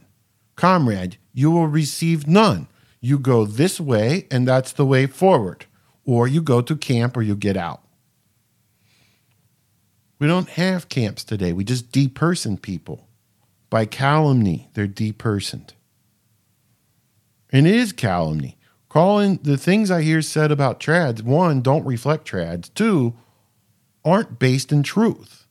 [0.54, 2.68] Comrade, you will receive none.
[3.00, 5.66] You go this way, and that's the way forward.
[6.04, 7.82] Or you go to camp or you get out.
[10.18, 11.52] We don't have camps today.
[11.52, 13.06] We just deperson people.
[13.68, 15.70] By calumny, they're depersoned.
[17.50, 18.56] And it is calumny.
[18.88, 22.72] Calling the things I hear said about trads, one, don't reflect trads.
[22.72, 23.14] Two,
[24.04, 25.46] aren't based in truth.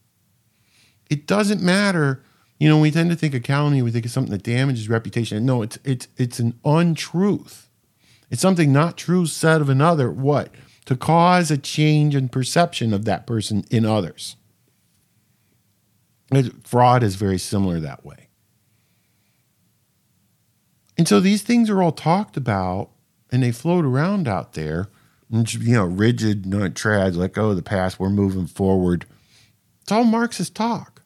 [1.10, 2.23] It doesn't matter.
[2.58, 5.45] You know, we tend to think of calumny, we think of something that damages reputation.
[5.45, 7.69] No, it's it's it's an untruth.
[8.32, 10.10] It's something not true said of another.
[10.10, 10.49] What?
[10.86, 14.38] To cause a change in perception of that person in others.
[16.63, 18.27] Fraud is very similar that way.
[20.97, 22.89] And so these things are all talked about
[23.31, 24.89] and they float around out there.
[25.31, 29.05] And, you know, rigid, no trads, let go of oh, the past, we're moving forward.
[29.81, 31.01] It's all Marxist talk.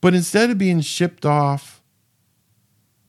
[0.00, 1.82] But instead of being shipped off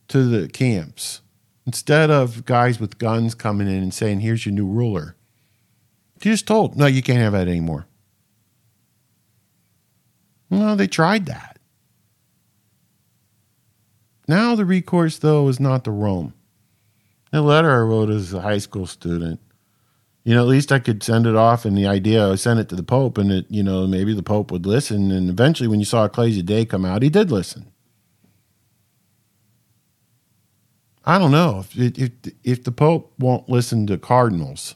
[0.09, 1.21] to the camps,
[1.65, 5.15] instead of guys with guns coming in and saying, here's your new ruler,
[6.21, 7.87] you're just told, no, you can't have that anymore.
[10.51, 11.57] Well, they tried that.
[14.27, 16.33] Now the recourse, though, is not to Rome.
[17.31, 19.39] The letter I wrote as a high school student,
[20.23, 22.69] you know, at least I could send it off, and the idea I sent it
[22.69, 25.09] to the Pope, and it, you know, maybe the Pope would listen.
[25.09, 27.71] And eventually, when you saw Ecclesia Dei come out, he did listen.
[31.05, 32.11] I don't know if if
[32.43, 34.75] if the Pope won't listen to cardinals,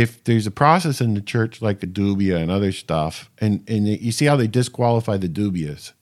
[0.00, 3.86] if there's a process in the church like the dubia and other stuff, and and
[3.86, 5.92] you see how they disqualify the dubias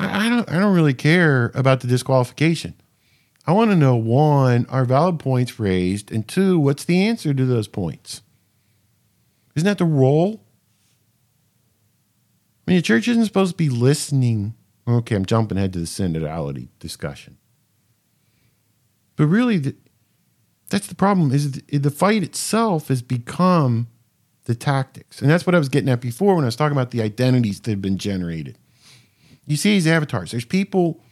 [0.00, 2.74] I, I don't I don't really care about the disqualification.
[3.46, 6.12] I want to know one, are valid points raised?
[6.12, 8.22] And two, what's the answer to those points?
[9.56, 10.44] Isn't that the role?
[12.66, 14.54] I mean, the church isn't supposed to be listening.
[14.86, 17.38] Okay, I'm jumping ahead to the synodality discussion.
[19.16, 19.76] But really, the,
[20.70, 21.32] That's the problem.
[21.32, 23.88] Is the fight itself has become
[24.44, 26.92] the tactics, and that's what I was getting at before when I was talking about
[26.92, 28.56] the identities that have been generated.
[29.46, 30.30] You see these avatars.
[30.30, 31.02] There's people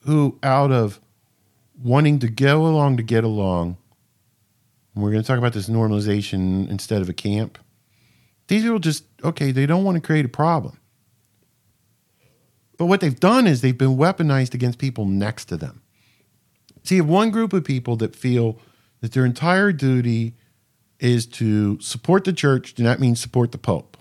[0.00, 1.00] who, out of
[1.82, 3.78] wanting to go along to get along,
[4.94, 7.58] and we're going to talk about this normalization instead of a camp.
[8.48, 9.50] These people just okay.
[9.50, 10.78] They don't want to create a problem.
[12.76, 15.80] But what they've done is they've been weaponized against people next to them.
[16.84, 18.60] You have one group of people that feel
[19.00, 20.34] that their entire duty
[20.98, 23.96] is to support the church, do not mean support the Pope.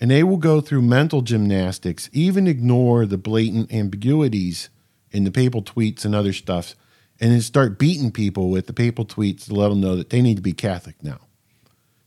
[0.00, 4.68] And they will go through mental gymnastics, even ignore the blatant ambiguities
[5.10, 6.74] in the papal tweets and other stuff,
[7.20, 10.20] and then start beating people with the papal tweets to let them know that they
[10.20, 11.20] need to be Catholic now.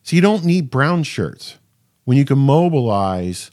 [0.04, 1.58] So you don't need brown shirts
[2.04, 3.50] when you can mobilize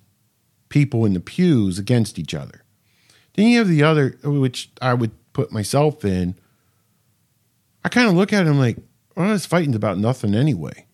[0.69, 2.63] people in the pews against each other.
[3.35, 6.35] Then you have the other, which I would put myself in.
[7.85, 8.77] I kind of look at him like,
[9.17, 10.87] well, this fighting's about nothing anyway.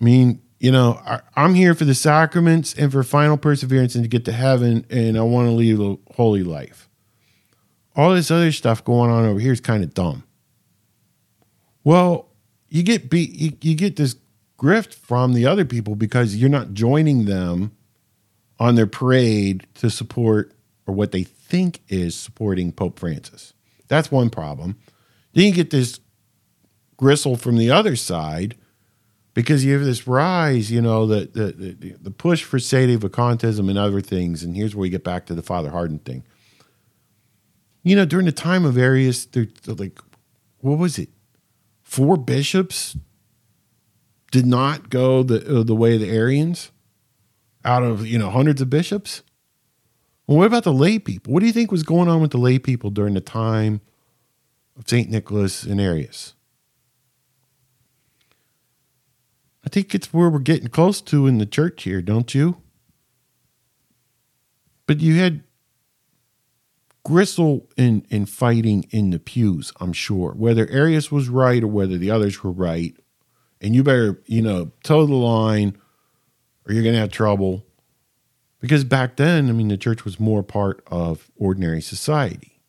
[0.00, 4.04] I mean, you know, I, am here for the sacraments and for final perseverance and
[4.04, 6.88] to get to heaven, and I want to lead a holy life.
[7.94, 10.24] All this other stuff going on over here is kind of dumb.
[11.84, 12.28] Well,
[12.68, 14.16] you get beat, you, you get this
[14.58, 17.72] grift from the other people because you're not joining them
[18.58, 20.52] on their parade to support
[20.86, 23.54] or what they think is supporting Pope Francis.
[23.86, 24.76] That's one problem.
[25.34, 26.00] Then you get this
[26.96, 28.56] gristle from the other side
[29.34, 34.00] because you have this rise, you know, the the, the, push for sedevacantism and other
[34.00, 34.42] things.
[34.42, 36.24] And here's where we get back to the Father Hardon thing.
[37.84, 40.00] You know, during the time of Arius, they're, they're like,
[40.58, 41.10] what was it?
[41.82, 42.96] Four bishops
[44.30, 46.70] did not go the uh, the way of the Arians
[47.64, 49.22] out of you know hundreds of bishops.
[50.26, 51.32] Well, what about the lay people?
[51.32, 53.80] What do you think was going on with the lay people during the time
[54.78, 56.34] of Saint Nicholas and Arius?
[59.64, 62.62] I think it's where we're getting close to in the church here, don't you?
[64.86, 65.42] But you had
[67.04, 70.32] gristle in, in fighting in the pews, I'm sure.
[70.32, 72.94] Whether Arius was right or whether the others were right.
[73.60, 75.76] And you better, you know, toe the line
[76.66, 77.66] or you're going to have trouble.
[78.60, 82.60] Because back then, I mean, the church was more part of ordinary society.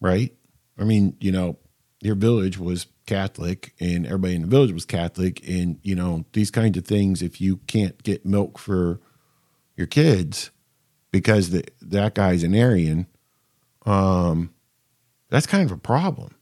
[0.00, 0.34] Right?
[0.78, 1.58] I mean, you know,
[2.00, 5.46] your village was Catholic and everybody in the village was Catholic.
[5.48, 9.00] And, you know, these kinds of things, if you can't get milk for
[9.76, 10.50] your kids
[11.10, 13.06] because the, that guy's an Arian,
[13.86, 14.54] um,
[15.30, 16.34] that's kind of a problem.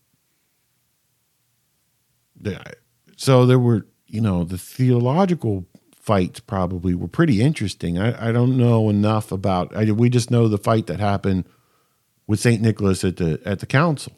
[3.16, 7.99] So there were, you know, the theological fights probably were pretty interesting.
[7.99, 9.74] I, I don't know enough about.
[9.74, 11.47] I, we just know the fight that happened
[12.26, 14.12] with Saint Nicholas at the at the council.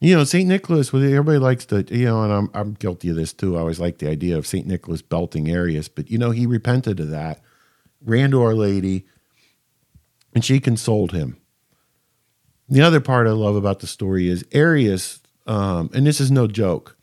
[0.00, 0.92] You know, Saint Nicholas.
[0.92, 1.84] Everybody likes to.
[1.90, 3.56] You know, and I'm I'm guilty of this too.
[3.56, 7.00] I always like the idea of Saint Nicholas belting Arius, but you know, he repented
[7.00, 7.40] of that,
[8.04, 9.06] ran to Our Lady,
[10.34, 11.38] and she consoled him.
[12.68, 16.46] The other part I love about the story is Arius, um, and this is no
[16.46, 16.96] joke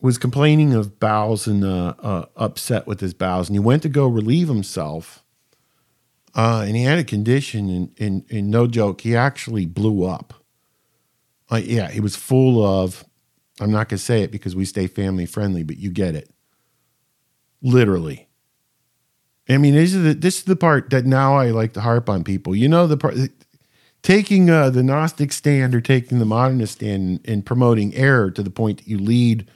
[0.00, 3.88] was complaining of bowels and uh, uh, upset with his bowels, and he went to
[3.88, 5.22] go relieve himself.
[6.34, 10.35] Uh, and he had a condition, and, and, and, no joke, he actually blew up.
[11.50, 13.04] Uh, yeah, he was full of.
[13.60, 16.30] I'm not going to say it because we stay family friendly, but you get it.
[17.62, 18.28] Literally.
[19.48, 22.10] I mean, this is the, this is the part that now I like to harp
[22.10, 22.54] on people.
[22.54, 23.14] You know, the part
[24.02, 28.50] taking uh, the Gnostic stand or taking the modernist stand and promoting error to the
[28.50, 29.48] point that you lead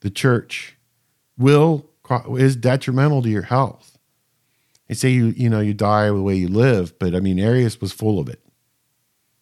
[0.00, 0.76] the church
[1.36, 1.90] will
[2.36, 3.98] is detrimental to your health.
[4.88, 7.80] They say you you know you die the way you live, but I mean Arius
[7.80, 8.40] was full of it,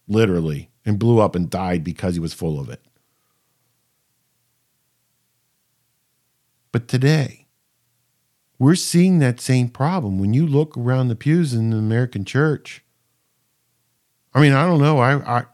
[0.08, 2.80] literally, and blew up and died because he was full of it.
[6.72, 7.46] But today,
[8.58, 10.18] we're seeing that same problem.
[10.18, 12.82] When you look around the pews in the American church,
[14.32, 14.98] I mean, I don't know.
[14.98, 15.44] I, I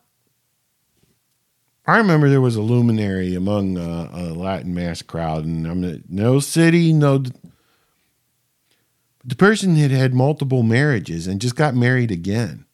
[1.87, 6.93] I remember there was a luminary among a Latin mass crowd, and I'm no city,
[6.93, 7.25] no.
[9.25, 12.65] The person had had multiple marriages and just got married again.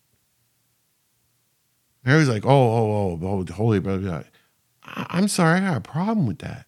[2.14, 4.24] Was like, oh, oh, oh, oh, holy brother.
[4.84, 6.66] I'm sorry, I got a problem with that.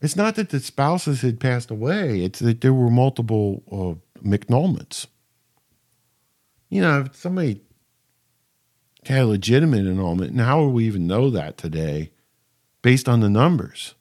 [0.00, 3.94] It's not that the spouses had passed away, it's that there were multiple uh.
[6.70, 7.60] You know, if somebody
[9.06, 10.32] had a legitimate annulment.
[10.32, 12.12] And how will we even know that today
[12.82, 13.94] based on the numbers?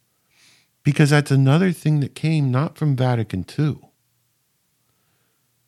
[0.84, 3.80] Because that's another thing that came not from Vatican II.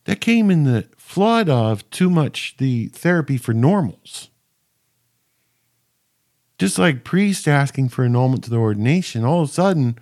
[0.05, 4.29] That came in the flood of too much the therapy for normals.
[6.57, 9.99] Just like priests asking for annulment to the ordination, all of a sudden,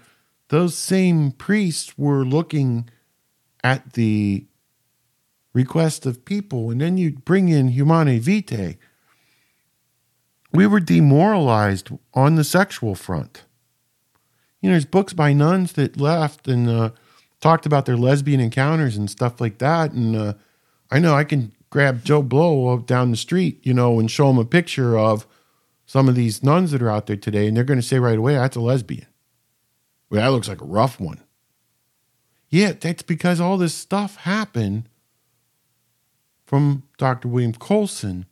[0.49, 2.89] those same priests were looking
[3.63, 4.45] at the
[5.53, 8.77] request of people, and then you bring in Humanae Vitae.
[10.53, 13.43] We were demoralized on the sexual front.
[14.61, 16.91] You know, there's books by nuns that left and uh,
[17.41, 19.91] talked about their lesbian encounters and stuff like that.
[19.91, 20.33] And uh,
[20.91, 24.37] I know I can grab Joe Blow down the street, you know, and show him
[24.37, 25.25] a picture of
[25.85, 28.17] some of these nuns that are out there today, and they're going to say right
[28.17, 29.07] away, that's a lesbian.
[30.09, 31.21] Well, that looks like a rough one.
[32.49, 34.89] Yeah, that's because all this stuff happened
[36.45, 37.29] from Dr.
[37.29, 38.25] William Coulson.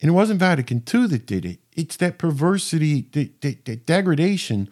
[0.00, 1.58] And it wasn't Vatican II that did it.
[1.72, 4.68] It's that perversity, that, that, that degradation.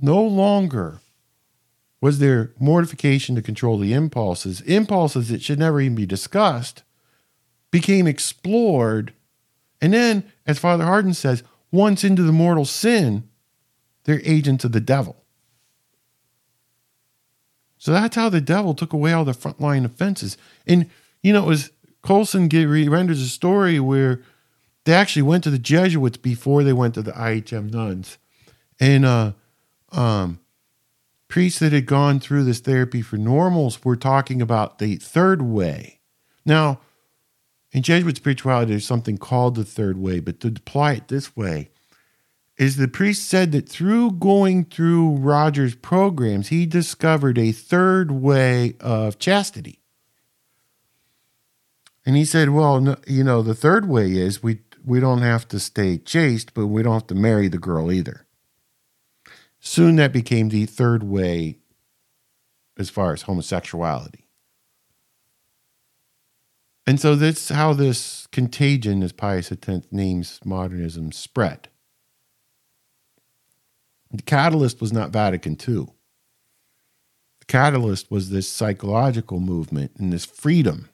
[0.00, 1.00] No longer
[2.02, 4.60] was there mortification to control the impulses.
[4.62, 6.82] Impulses that should never even be discussed
[7.70, 9.14] became explored.
[9.80, 13.28] And then, as Father Hardon says, once into the mortal sin,
[14.02, 15.16] they're agents of the devil.
[17.78, 20.36] So that's how the devil took away all the frontline offenses.
[20.66, 20.90] And,
[21.22, 21.70] you know, it was
[22.02, 22.48] Coulson
[22.90, 24.22] renders a story where
[24.84, 28.18] they actually went to the Jesuits before they went to the IHM nuns.
[28.80, 29.32] And uh,
[29.92, 30.40] um,
[31.32, 35.98] priests that had gone through this therapy for normals were talking about the third way.
[36.44, 36.80] Now,
[37.70, 41.70] in Jesuit spirituality, there's something called the third way, but to apply it this way,
[42.58, 48.74] is the priest said that through going through Roger's programs, he discovered a third way
[48.78, 49.78] of chastity.
[52.04, 55.48] And he said, well, no, you know, the third way is we we don't have
[55.48, 58.26] to stay chaste, but we don't have to marry the girl either.
[59.64, 61.56] Soon that became the third way
[62.76, 64.26] as far as homosexuality.
[66.84, 71.68] And so that's how this contagion, as Pius X names modernism, spread.
[74.10, 75.86] The catalyst was not Vatican II.
[77.38, 80.88] The catalyst was this psychological movement and this freedom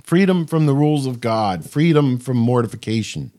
[0.00, 3.32] freedom from the rules of God, freedom from mortification.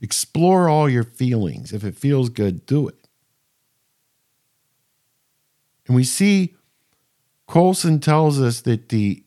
[0.00, 1.72] Explore all your feelings.
[1.72, 3.03] If it feels good, do it.
[5.86, 6.54] And we see
[7.46, 9.22] Coulson tells us that the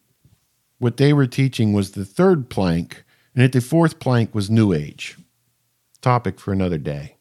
[0.80, 3.04] what they were teaching was the third plank,
[3.34, 5.18] and that the fourth plank was New Age.
[6.02, 7.16] Topic for another day.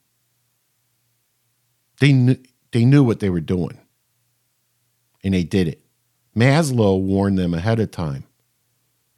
[2.01, 2.37] They knew,
[2.73, 3.79] they knew what they were doing,
[5.25, 5.83] and they did it.
[6.37, 8.25] Maslow warned them ahead of time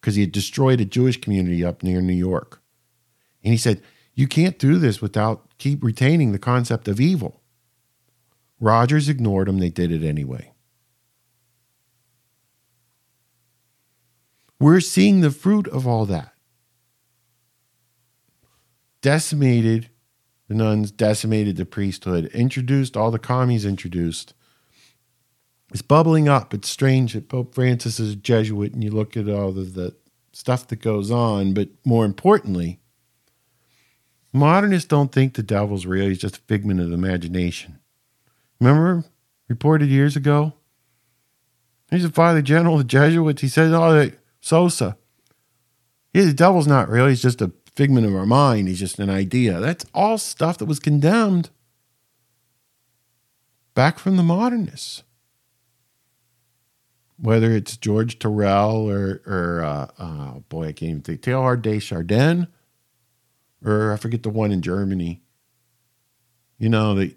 [0.00, 2.62] because he had destroyed a Jewish community up near New York.
[3.42, 3.82] And he said,
[4.14, 7.37] You can't do this without keep retaining the concept of evil.
[8.60, 10.52] Rogers ignored them, they did it anyway.
[14.60, 16.32] We're seeing the fruit of all that.
[19.00, 19.90] Decimated
[20.48, 24.34] the nuns, decimated the priesthood, introduced all the commies introduced.
[25.70, 26.54] It's bubbling up.
[26.54, 29.94] It's strange that Pope Francis is a Jesuit and you look at all of the
[30.32, 32.80] stuff that goes on, but more importantly,
[34.32, 36.08] modernists don't think the devil's real.
[36.08, 37.77] He's just a figment of the imagination.
[38.60, 39.04] Remember,
[39.48, 40.54] reported years ago?
[41.90, 43.40] He's a father general of the Jesuits.
[43.40, 44.96] He says, Oh, Sosa.
[46.12, 47.06] Yeah, the devil's not real.
[47.06, 48.68] He's just a figment of our mind.
[48.68, 49.60] He's just an idea.
[49.60, 51.50] That's all stuff that was condemned
[53.74, 55.04] back from the modernists.
[57.20, 61.78] Whether it's George Tyrrell or, or uh, uh, boy, I can't even think, Teilhard de
[61.78, 62.48] Chardin,
[63.64, 65.22] or I forget the one in Germany.
[66.58, 67.14] You know, they,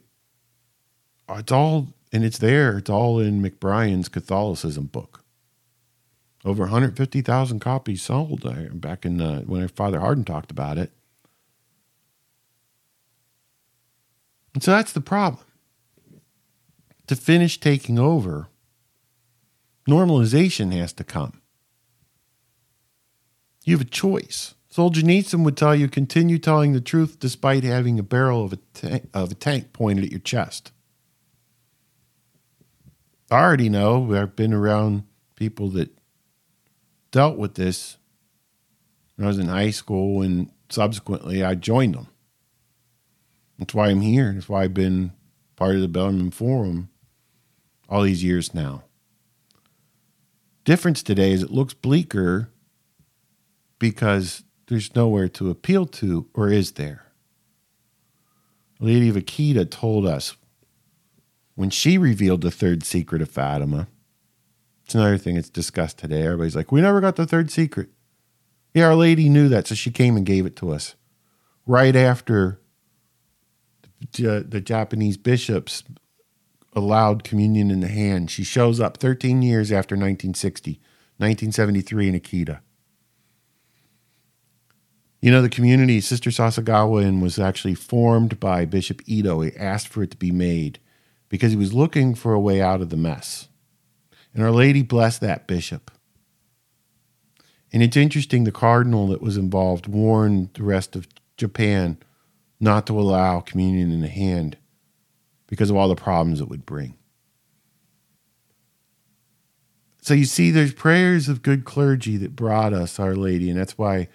[1.38, 2.78] it's all, and it's there.
[2.78, 5.24] It's all in McBrien's Catholicism book.
[6.44, 10.92] Over 150,000 copies sold uh, back in the, when Father Hardon talked about it.
[14.54, 15.44] And so that's the problem.
[17.08, 18.48] To finish taking over,
[19.88, 21.42] normalization has to come.
[23.64, 24.56] You have a choice.
[24.74, 29.06] Solzhenitsyn would tell you continue telling the truth despite having a barrel of a, ta-
[29.14, 30.72] of a tank pointed at your chest.
[33.32, 34.14] I already know.
[34.14, 35.04] I've been around
[35.36, 35.90] people that
[37.12, 37.98] dealt with this
[39.16, 42.08] when I was in high school, and subsequently I joined them.
[43.58, 44.34] That's why I'm here.
[44.34, 45.14] That's why I've been
[45.56, 46.90] part of the Bellarmine Forum
[47.88, 48.84] all these years now.
[50.66, 52.50] Difference today is it looks bleaker
[53.80, 57.06] because there's nowhere to appeal to, or is there?
[58.80, 60.36] Lady of Akita told us
[61.62, 63.88] when she revealed the third secret of Fatima.
[64.84, 66.24] It's another thing that's discussed today.
[66.24, 67.90] Everybody's like, we never got the third secret.
[68.74, 70.96] Yeah, Our Lady knew that, so she came and gave it to us.
[71.68, 72.60] right after
[74.14, 75.84] the, uh, the Japanese bishops
[76.74, 78.32] allowed communion in the hand.
[78.32, 80.72] She shows up 13 years after 1960,
[81.18, 82.60] 1973 in Akita.
[85.22, 89.42] You know, the community, Sister Sasagawa, was actually formed by Bishop Ito.
[89.42, 90.80] He asked for it to be made
[91.32, 93.48] because he was looking for a way out of the mess.
[94.34, 95.90] And Our Lady blessed that bishop.
[97.72, 101.08] And it's interesting, the cardinal that was involved warned the rest of
[101.38, 101.98] Japan
[102.60, 104.58] not to allow communion in the hand
[105.48, 106.96] because of all the problems it would bring.
[110.02, 113.78] So you see, there's prayers of good clergy that brought us Our Lady, and that's
[113.78, 114.10] why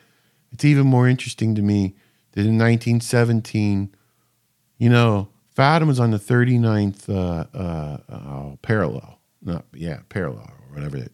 [0.53, 1.95] it's even more interesting to me
[2.33, 3.95] that in 1917,
[4.77, 9.19] you know, Fatima is on the 39th uh, uh, uh, parallel.
[9.43, 10.99] Not, yeah, parallel or whatever.
[10.99, 11.13] It,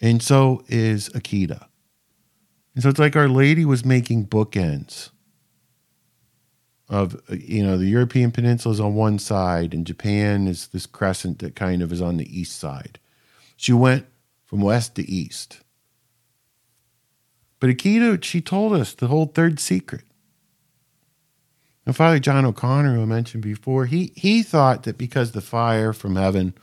[0.00, 1.68] and so is Akita.
[2.74, 5.10] And so it's like Our Lady was making bookends
[6.88, 11.38] of, you know, the European Peninsula is on one side and Japan is this crescent
[11.38, 12.98] that kind of is on the east side.
[13.56, 14.06] She went
[14.44, 15.60] from west to east.
[17.60, 20.02] But Akita, she told us the whole third secret.
[21.86, 25.92] And Father John O'Connor, who I mentioned before, he, he thought that because the fire
[25.92, 26.54] from heaven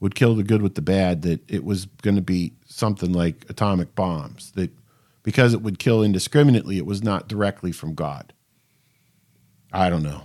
[0.00, 3.46] would kill the good with the bad, that it was going to be something like
[3.48, 4.70] atomic bombs, that
[5.22, 8.32] because it would kill indiscriminately, it was not directly from God.
[9.72, 10.24] I don't know.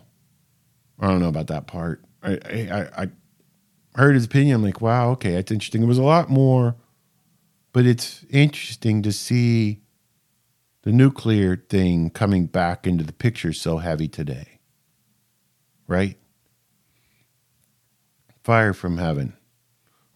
[1.00, 2.04] I don't know about that part.
[2.22, 3.10] I, I, I
[3.96, 4.56] heard his opinion.
[4.56, 5.84] I'm like, wow, okay, that's interesting.
[5.84, 6.76] It was a lot more,
[7.72, 9.83] but it's interesting to see
[10.84, 14.60] the nuclear thing coming back into the picture so heavy today.
[15.88, 16.18] Right?
[18.44, 19.34] Fire from heaven.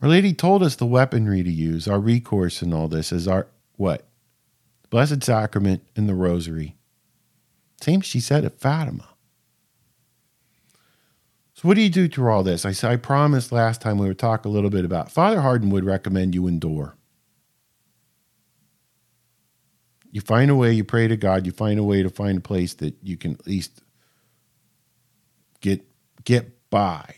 [0.01, 3.47] Our Lady told us the weaponry to use, our recourse in all this is our
[3.77, 4.05] what?
[4.89, 6.75] Blessed Sacrament and the Rosary.
[7.81, 9.09] Same she said at Fatima.
[11.53, 12.65] So what do you do through all this?
[12.65, 15.85] I, I promised last time we would talk a little bit about Father Hardon would
[15.85, 16.96] recommend you endure.
[20.17, 22.41] You find a way, you pray to God, you find a way to find a
[22.41, 23.83] place that you can at least
[25.61, 25.85] get
[26.23, 27.13] get by.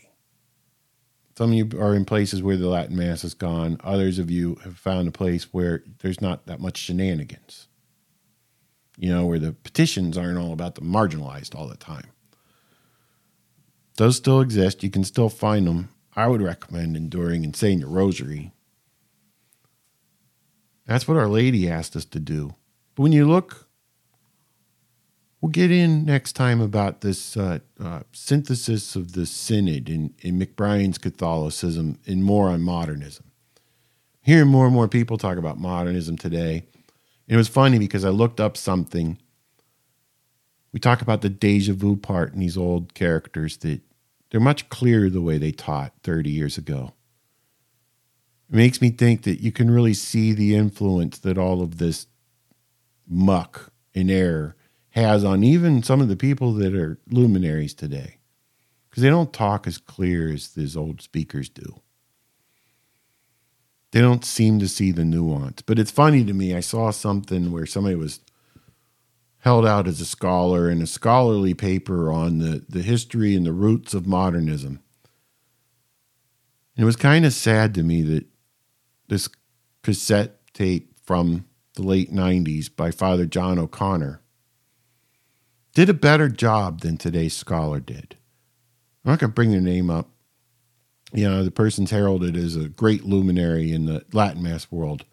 [1.38, 3.78] Some of you are in places where the Latin Mass is gone.
[3.82, 7.68] Others of you have found a place where there's not that much shenanigans.
[8.98, 12.10] You know, where the petitions aren't all about the marginalized all the time.
[13.96, 14.82] Those still exist.
[14.82, 15.88] You can still find them.
[16.14, 18.52] I would recommend enduring and saying your rosary.
[20.84, 22.56] That's what Our Lady asked us to do.
[23.00, 23.66] When you look,
[25.40, 30.38] we'll get in next time about this uh, uh, synthesis of the synod in, in
[30.38, 33.30] McBrien's Catholicism and more on modernism.
[34.20, 36.64] Hearing more and more people talk about modernism today.
[37.26, 39.16] And it was funny because I looked up something.
[40.70, 43.80] We talk about the deja vu part in these old characters that
[44.30, 46.92] they're much clearer the way they taught 30 years ago.
[48.50, 52.06] It makes me think that you can really see the influence that all of this
[53.10, 54.56] muck and error
[54.90, 58.18] has on even some of the people that are luminaries today
[58.88, 61.80] because they don't talk as clear as these old speakers do.
[63.92, 65.62] They don't seem to see the nuance.
[65.62, 66.54] But it's funny to me.
[66.54, 68.20] I saw something where somebody was
[69.38, 73.52] held out as a scholar in a scholarly paper on the, the history and the
[73.52, 74.80] roots of modernism.
[76.76, 78.26] And it was kind of sad to me that
[79.08, 79.28] this
[79.82, 84.20] cassette tape from the late 90s by Father John O'Connor,
[85.74, 88.16] did a better job than today's scholar did.
[89.04, 90.08] I'm not going to bring their name up.
[91.12, 95.04] You know, the person's heralded as a great luminary in the Latin Mass world.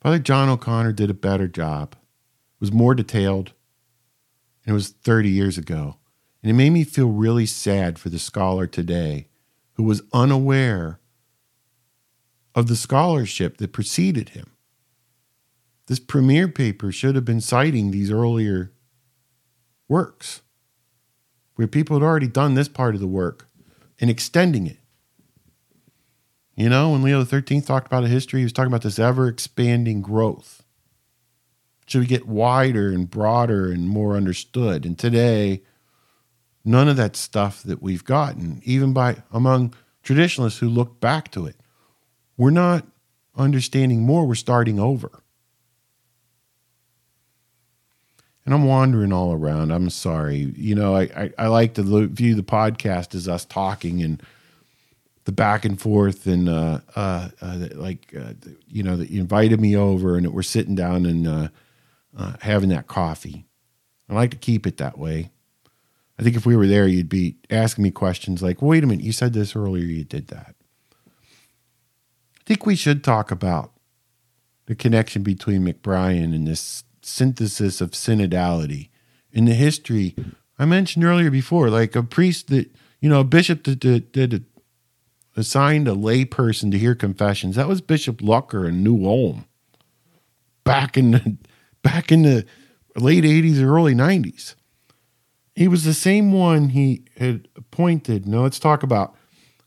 [0.00, 1.94] Father John O'Connor did a better job.
[1.94, 3.52] It was more detailed,
[4.64, 5.96] and it was 30 years ago.
[6.42, 9.28] And it made me feel really sad for the scholar today
[9.74, 11.00] who was unaware
[12.54, 14.52] of the scholarship that preceded him.
[15.86, 18.72] This premier paper should have been citing these earlier
[19.88, 20.42] works
[21.54, 23.48] where people had already done this part of the work
[24.00, 24.78] and extending it.
[26.56, 29.28] You know, when Leo XIII talked about a history, he was talking about this ever
[29.28, 30.64] expanding growth.
[31.86, 34.84] Should we get wider and broader and more understood?
[34.84, 35.62] And today,
[36.64, 41.46] none of that stuff that we've gotten, even by among traditionalists who look back to
[41.46, 41.56] it,
[42.36, 42.86] we're not
[43.36, 45.22] understanding more, we're starting over.
[48.46, 49.72] And I'm wandering all around.
[49.72, 50.52] I'm sorry.
[50.56, 54.22] You know, I, I, I like to look, view the podcast as us talking and
[55.24, 58.32] the back and forth and uh, uh, uh, like uh,
[58.68, 61.48] you know that you invited me over and that we're sitting down and uh,
[62.16, 63.44] uh, having that coffee.
[64.08, 65.30] I like to keep it that way.
[66.16, 69.04] I think if we were there, you'd be asking me questions like, wait a minute,
[69.04, 70.54] you said this earlier, you did that.
[71.04, 73.72] I think we should talk about
[74.66, 78.90] the connection between McBrien and this synthesis of synodality
[79.32, 80.14] in the history.
[80.58, 84.44] I mentioned earlier before, like a priest that, you know, a bishop that did, did
[85.36, 87.56] assigned a layperson to hear confessions.
[87.56, 89.44] That was Bishop Lucker in New Ulm
[90.64, 91.36] back in the
[91.82, 92.44] back in the
[92.96, 94.54] late 80s or early 90s.
[95.54, 98.26] He was the same one he had appointed.
[98.26, 99.14] Now let's talk about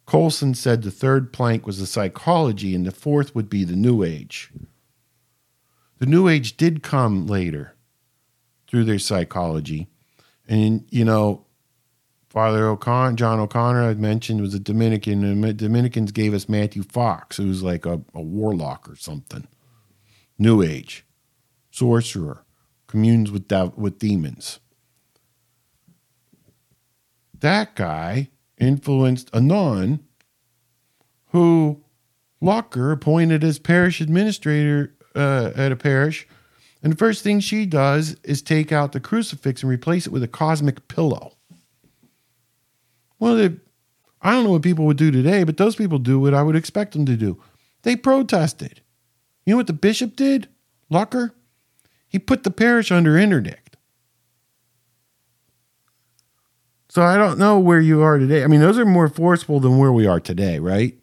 [0.06, 4.04] Coulson said the third plank was the psychology and the fourth would be the new
[4.04, 4.52] age.
[6.00, 7.76] The new age did come later
[8.68, 9.88] through their psychology.
[10.48, 11.46] And you know,
[12.30, 17.38] Father O'Connor, John O'Connor, I mentioned, was a Dominican, and Dominicans gave us Matthew Fox,
[17.38, 19.48] who was like a, a warlock or something.
[20.38, 21.06] New Age,
[21.72, 22.46] sorcerer,
[22.88, 24.60] communes with dev- with demons.
[27.38, 30.02] That guy influenced a nun
[31.28, 31.84] who
[32.42, 36.28] Lucker appointed as parish administrator uh, at a parish.
[36.82, 40.24] And the first thing she does is take out the crucifix and replace it with
[40.24, 41.34] a cosmic pillow.
[43.20, 43.58] Well, they,
[44.22, 46.56] I don't know what people would do today, but those people do what I would
[46.56, 47.42] expect them to do.
[47.84, 48.82] They protested.
[49.46, 50.48] You know what the bishop did?
[50.92, 51.32] Lucker?
[52.08, 53.78] He put the parish under interdict.
[56.90, 58.44] So I don't know where you are today.
[58.44, 60.99] I mean, those are more forceful than where we are today, right?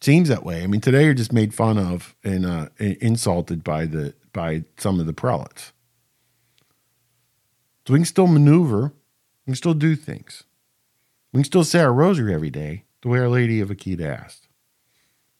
[0.00, 0.62] Seems that way.
[0.62, 5.00] I mean, today you're just made fun of and uh, insulted by the by some
[5.00, 5.72] of the prelates.
[7.86, 8.92] So we can still maneuver
[9.48, 10.44] we can still do things.
[11.32, 14.46] We can still say our rosary every day, the way Our Lady of Akita asked.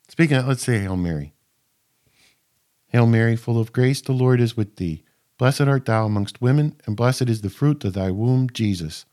[0.09, 1.35] Speaking of, let's say Hail Mary.
[2.87, 5.05] Hail Mary, full of grace, the Lord is with thee.
[5.37, 9.05] Blessed art thou amongst women, and blessed is the fruit of thy womb, Jesus.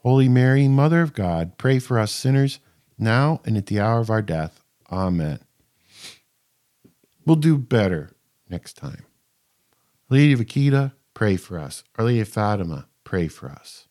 [0.00, 2.60] Holy Mary, Mother of God, pray for us sinners,
[2.98, 4.62] now and at the hour of our death.
[4.90, 5.40] Amen.
[7.26, 8.10] We'll do better
[8.48, 9.04] next time.
[10.10, 11.84] Lady of Akita, pray for us.
[11.96, 13.88] Our Lady of Fatima, pray for us.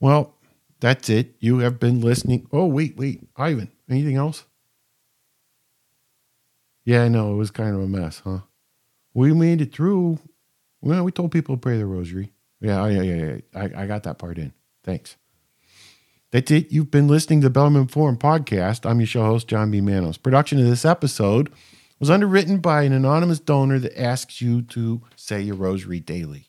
[0.00, 0.34] Well,
[0.80, 1.34] that's it.
[1.40, 2.46] You have been listening.
[2.52, 3.28] Oh, wait, wait.
[3.36, 4.44] Ivan, anything else?
[6.84, 7.32] Yeah, I know.
[7.32, 8.40] It was kind of a mess, huh?
[9.14, 10.18] We made it through.
[10.80, 12.32] Well, we told people to pray the rosary.
[12.60, 13.38] Yeah, oh, yeah, yeah, yeah.
[13.54, 14.52] I, I got that part in.
[14.84, 15.16] Thanks.
[16.32, 16.72] That's it.
[16.72, 18.88] You've been listening to the Bellarmine Forum podcast.
[18.88, 19.80] I'm your show host, John B.
[19.80, 20.18] Manos.
[20.18, 21.52] Production of this episode
[22.00, 26.48] was underwritten by an anonymous donor that asks you to say your rosary daily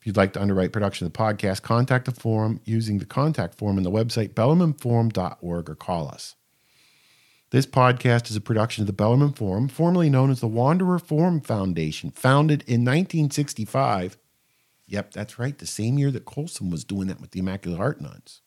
[0.00, 3.56] If you'd like to underwrite production of the podcast, contact the forum using the contact
[3.56, 6.34] form on the website bellarmineforum.org or call us.
[7.50, 11.40] This podcast is a production of the Bellarmine Forum, formerly known as the Wanderer Forum
[11.40, 14.18] Foundation, founded in 1965.
[14.86, 18.02] Yep, that's right, the same year that Coulson was doing that with the Immaculate Heart
[18.02, 18.42] Nuns.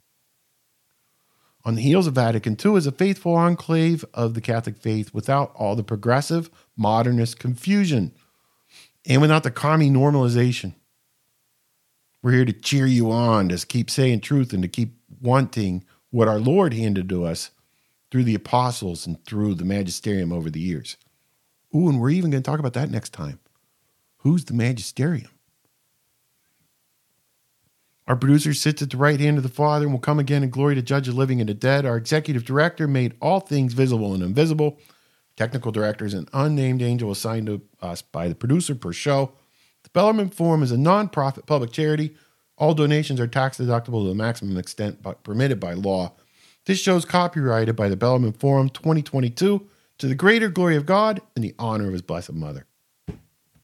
[1.63, 5.51] On the heels of Vatican II is a faithful enclave of the Catholic faith without
[5.55, 8.13] all the progressive, modernist confusion
[9.05, 10.73] and without the commie normalization.
[12.23, 16.27] We're here to cheer you on, to keep saying truth and to keep wanting what
[16.27, 17.51] our Lord handed to us
[18.11, 20.97] through the apostles and through the magisterium over the years.
[21.75, 23.39] Ooh, and we're even going to talk about that next time.
[24.17, 25.31] Who's the magisterium?
[28.07, 30.49] Our producer sits at the right hand of the Father and will come again in
[30.49, 31.85] glory to judge the living and the dead.
[31.85, 34.77] Our executive director made all things visible and invisible.
[35.37, 39.31] Technical director is an unnamed angel assigned to us by the producer per show.
[39.83, 42.15] The Bellarmine Forum is a nonprofit public charity.
[42.57, 46.13] All donations are tax deductible to the maximum extent permitted by law.
[46.65, 51.21] This show is copyrighted by the Bellarmine Forum 2022 to the greater glory of God
[51.35, 52.65] and the honor of his blessed mother.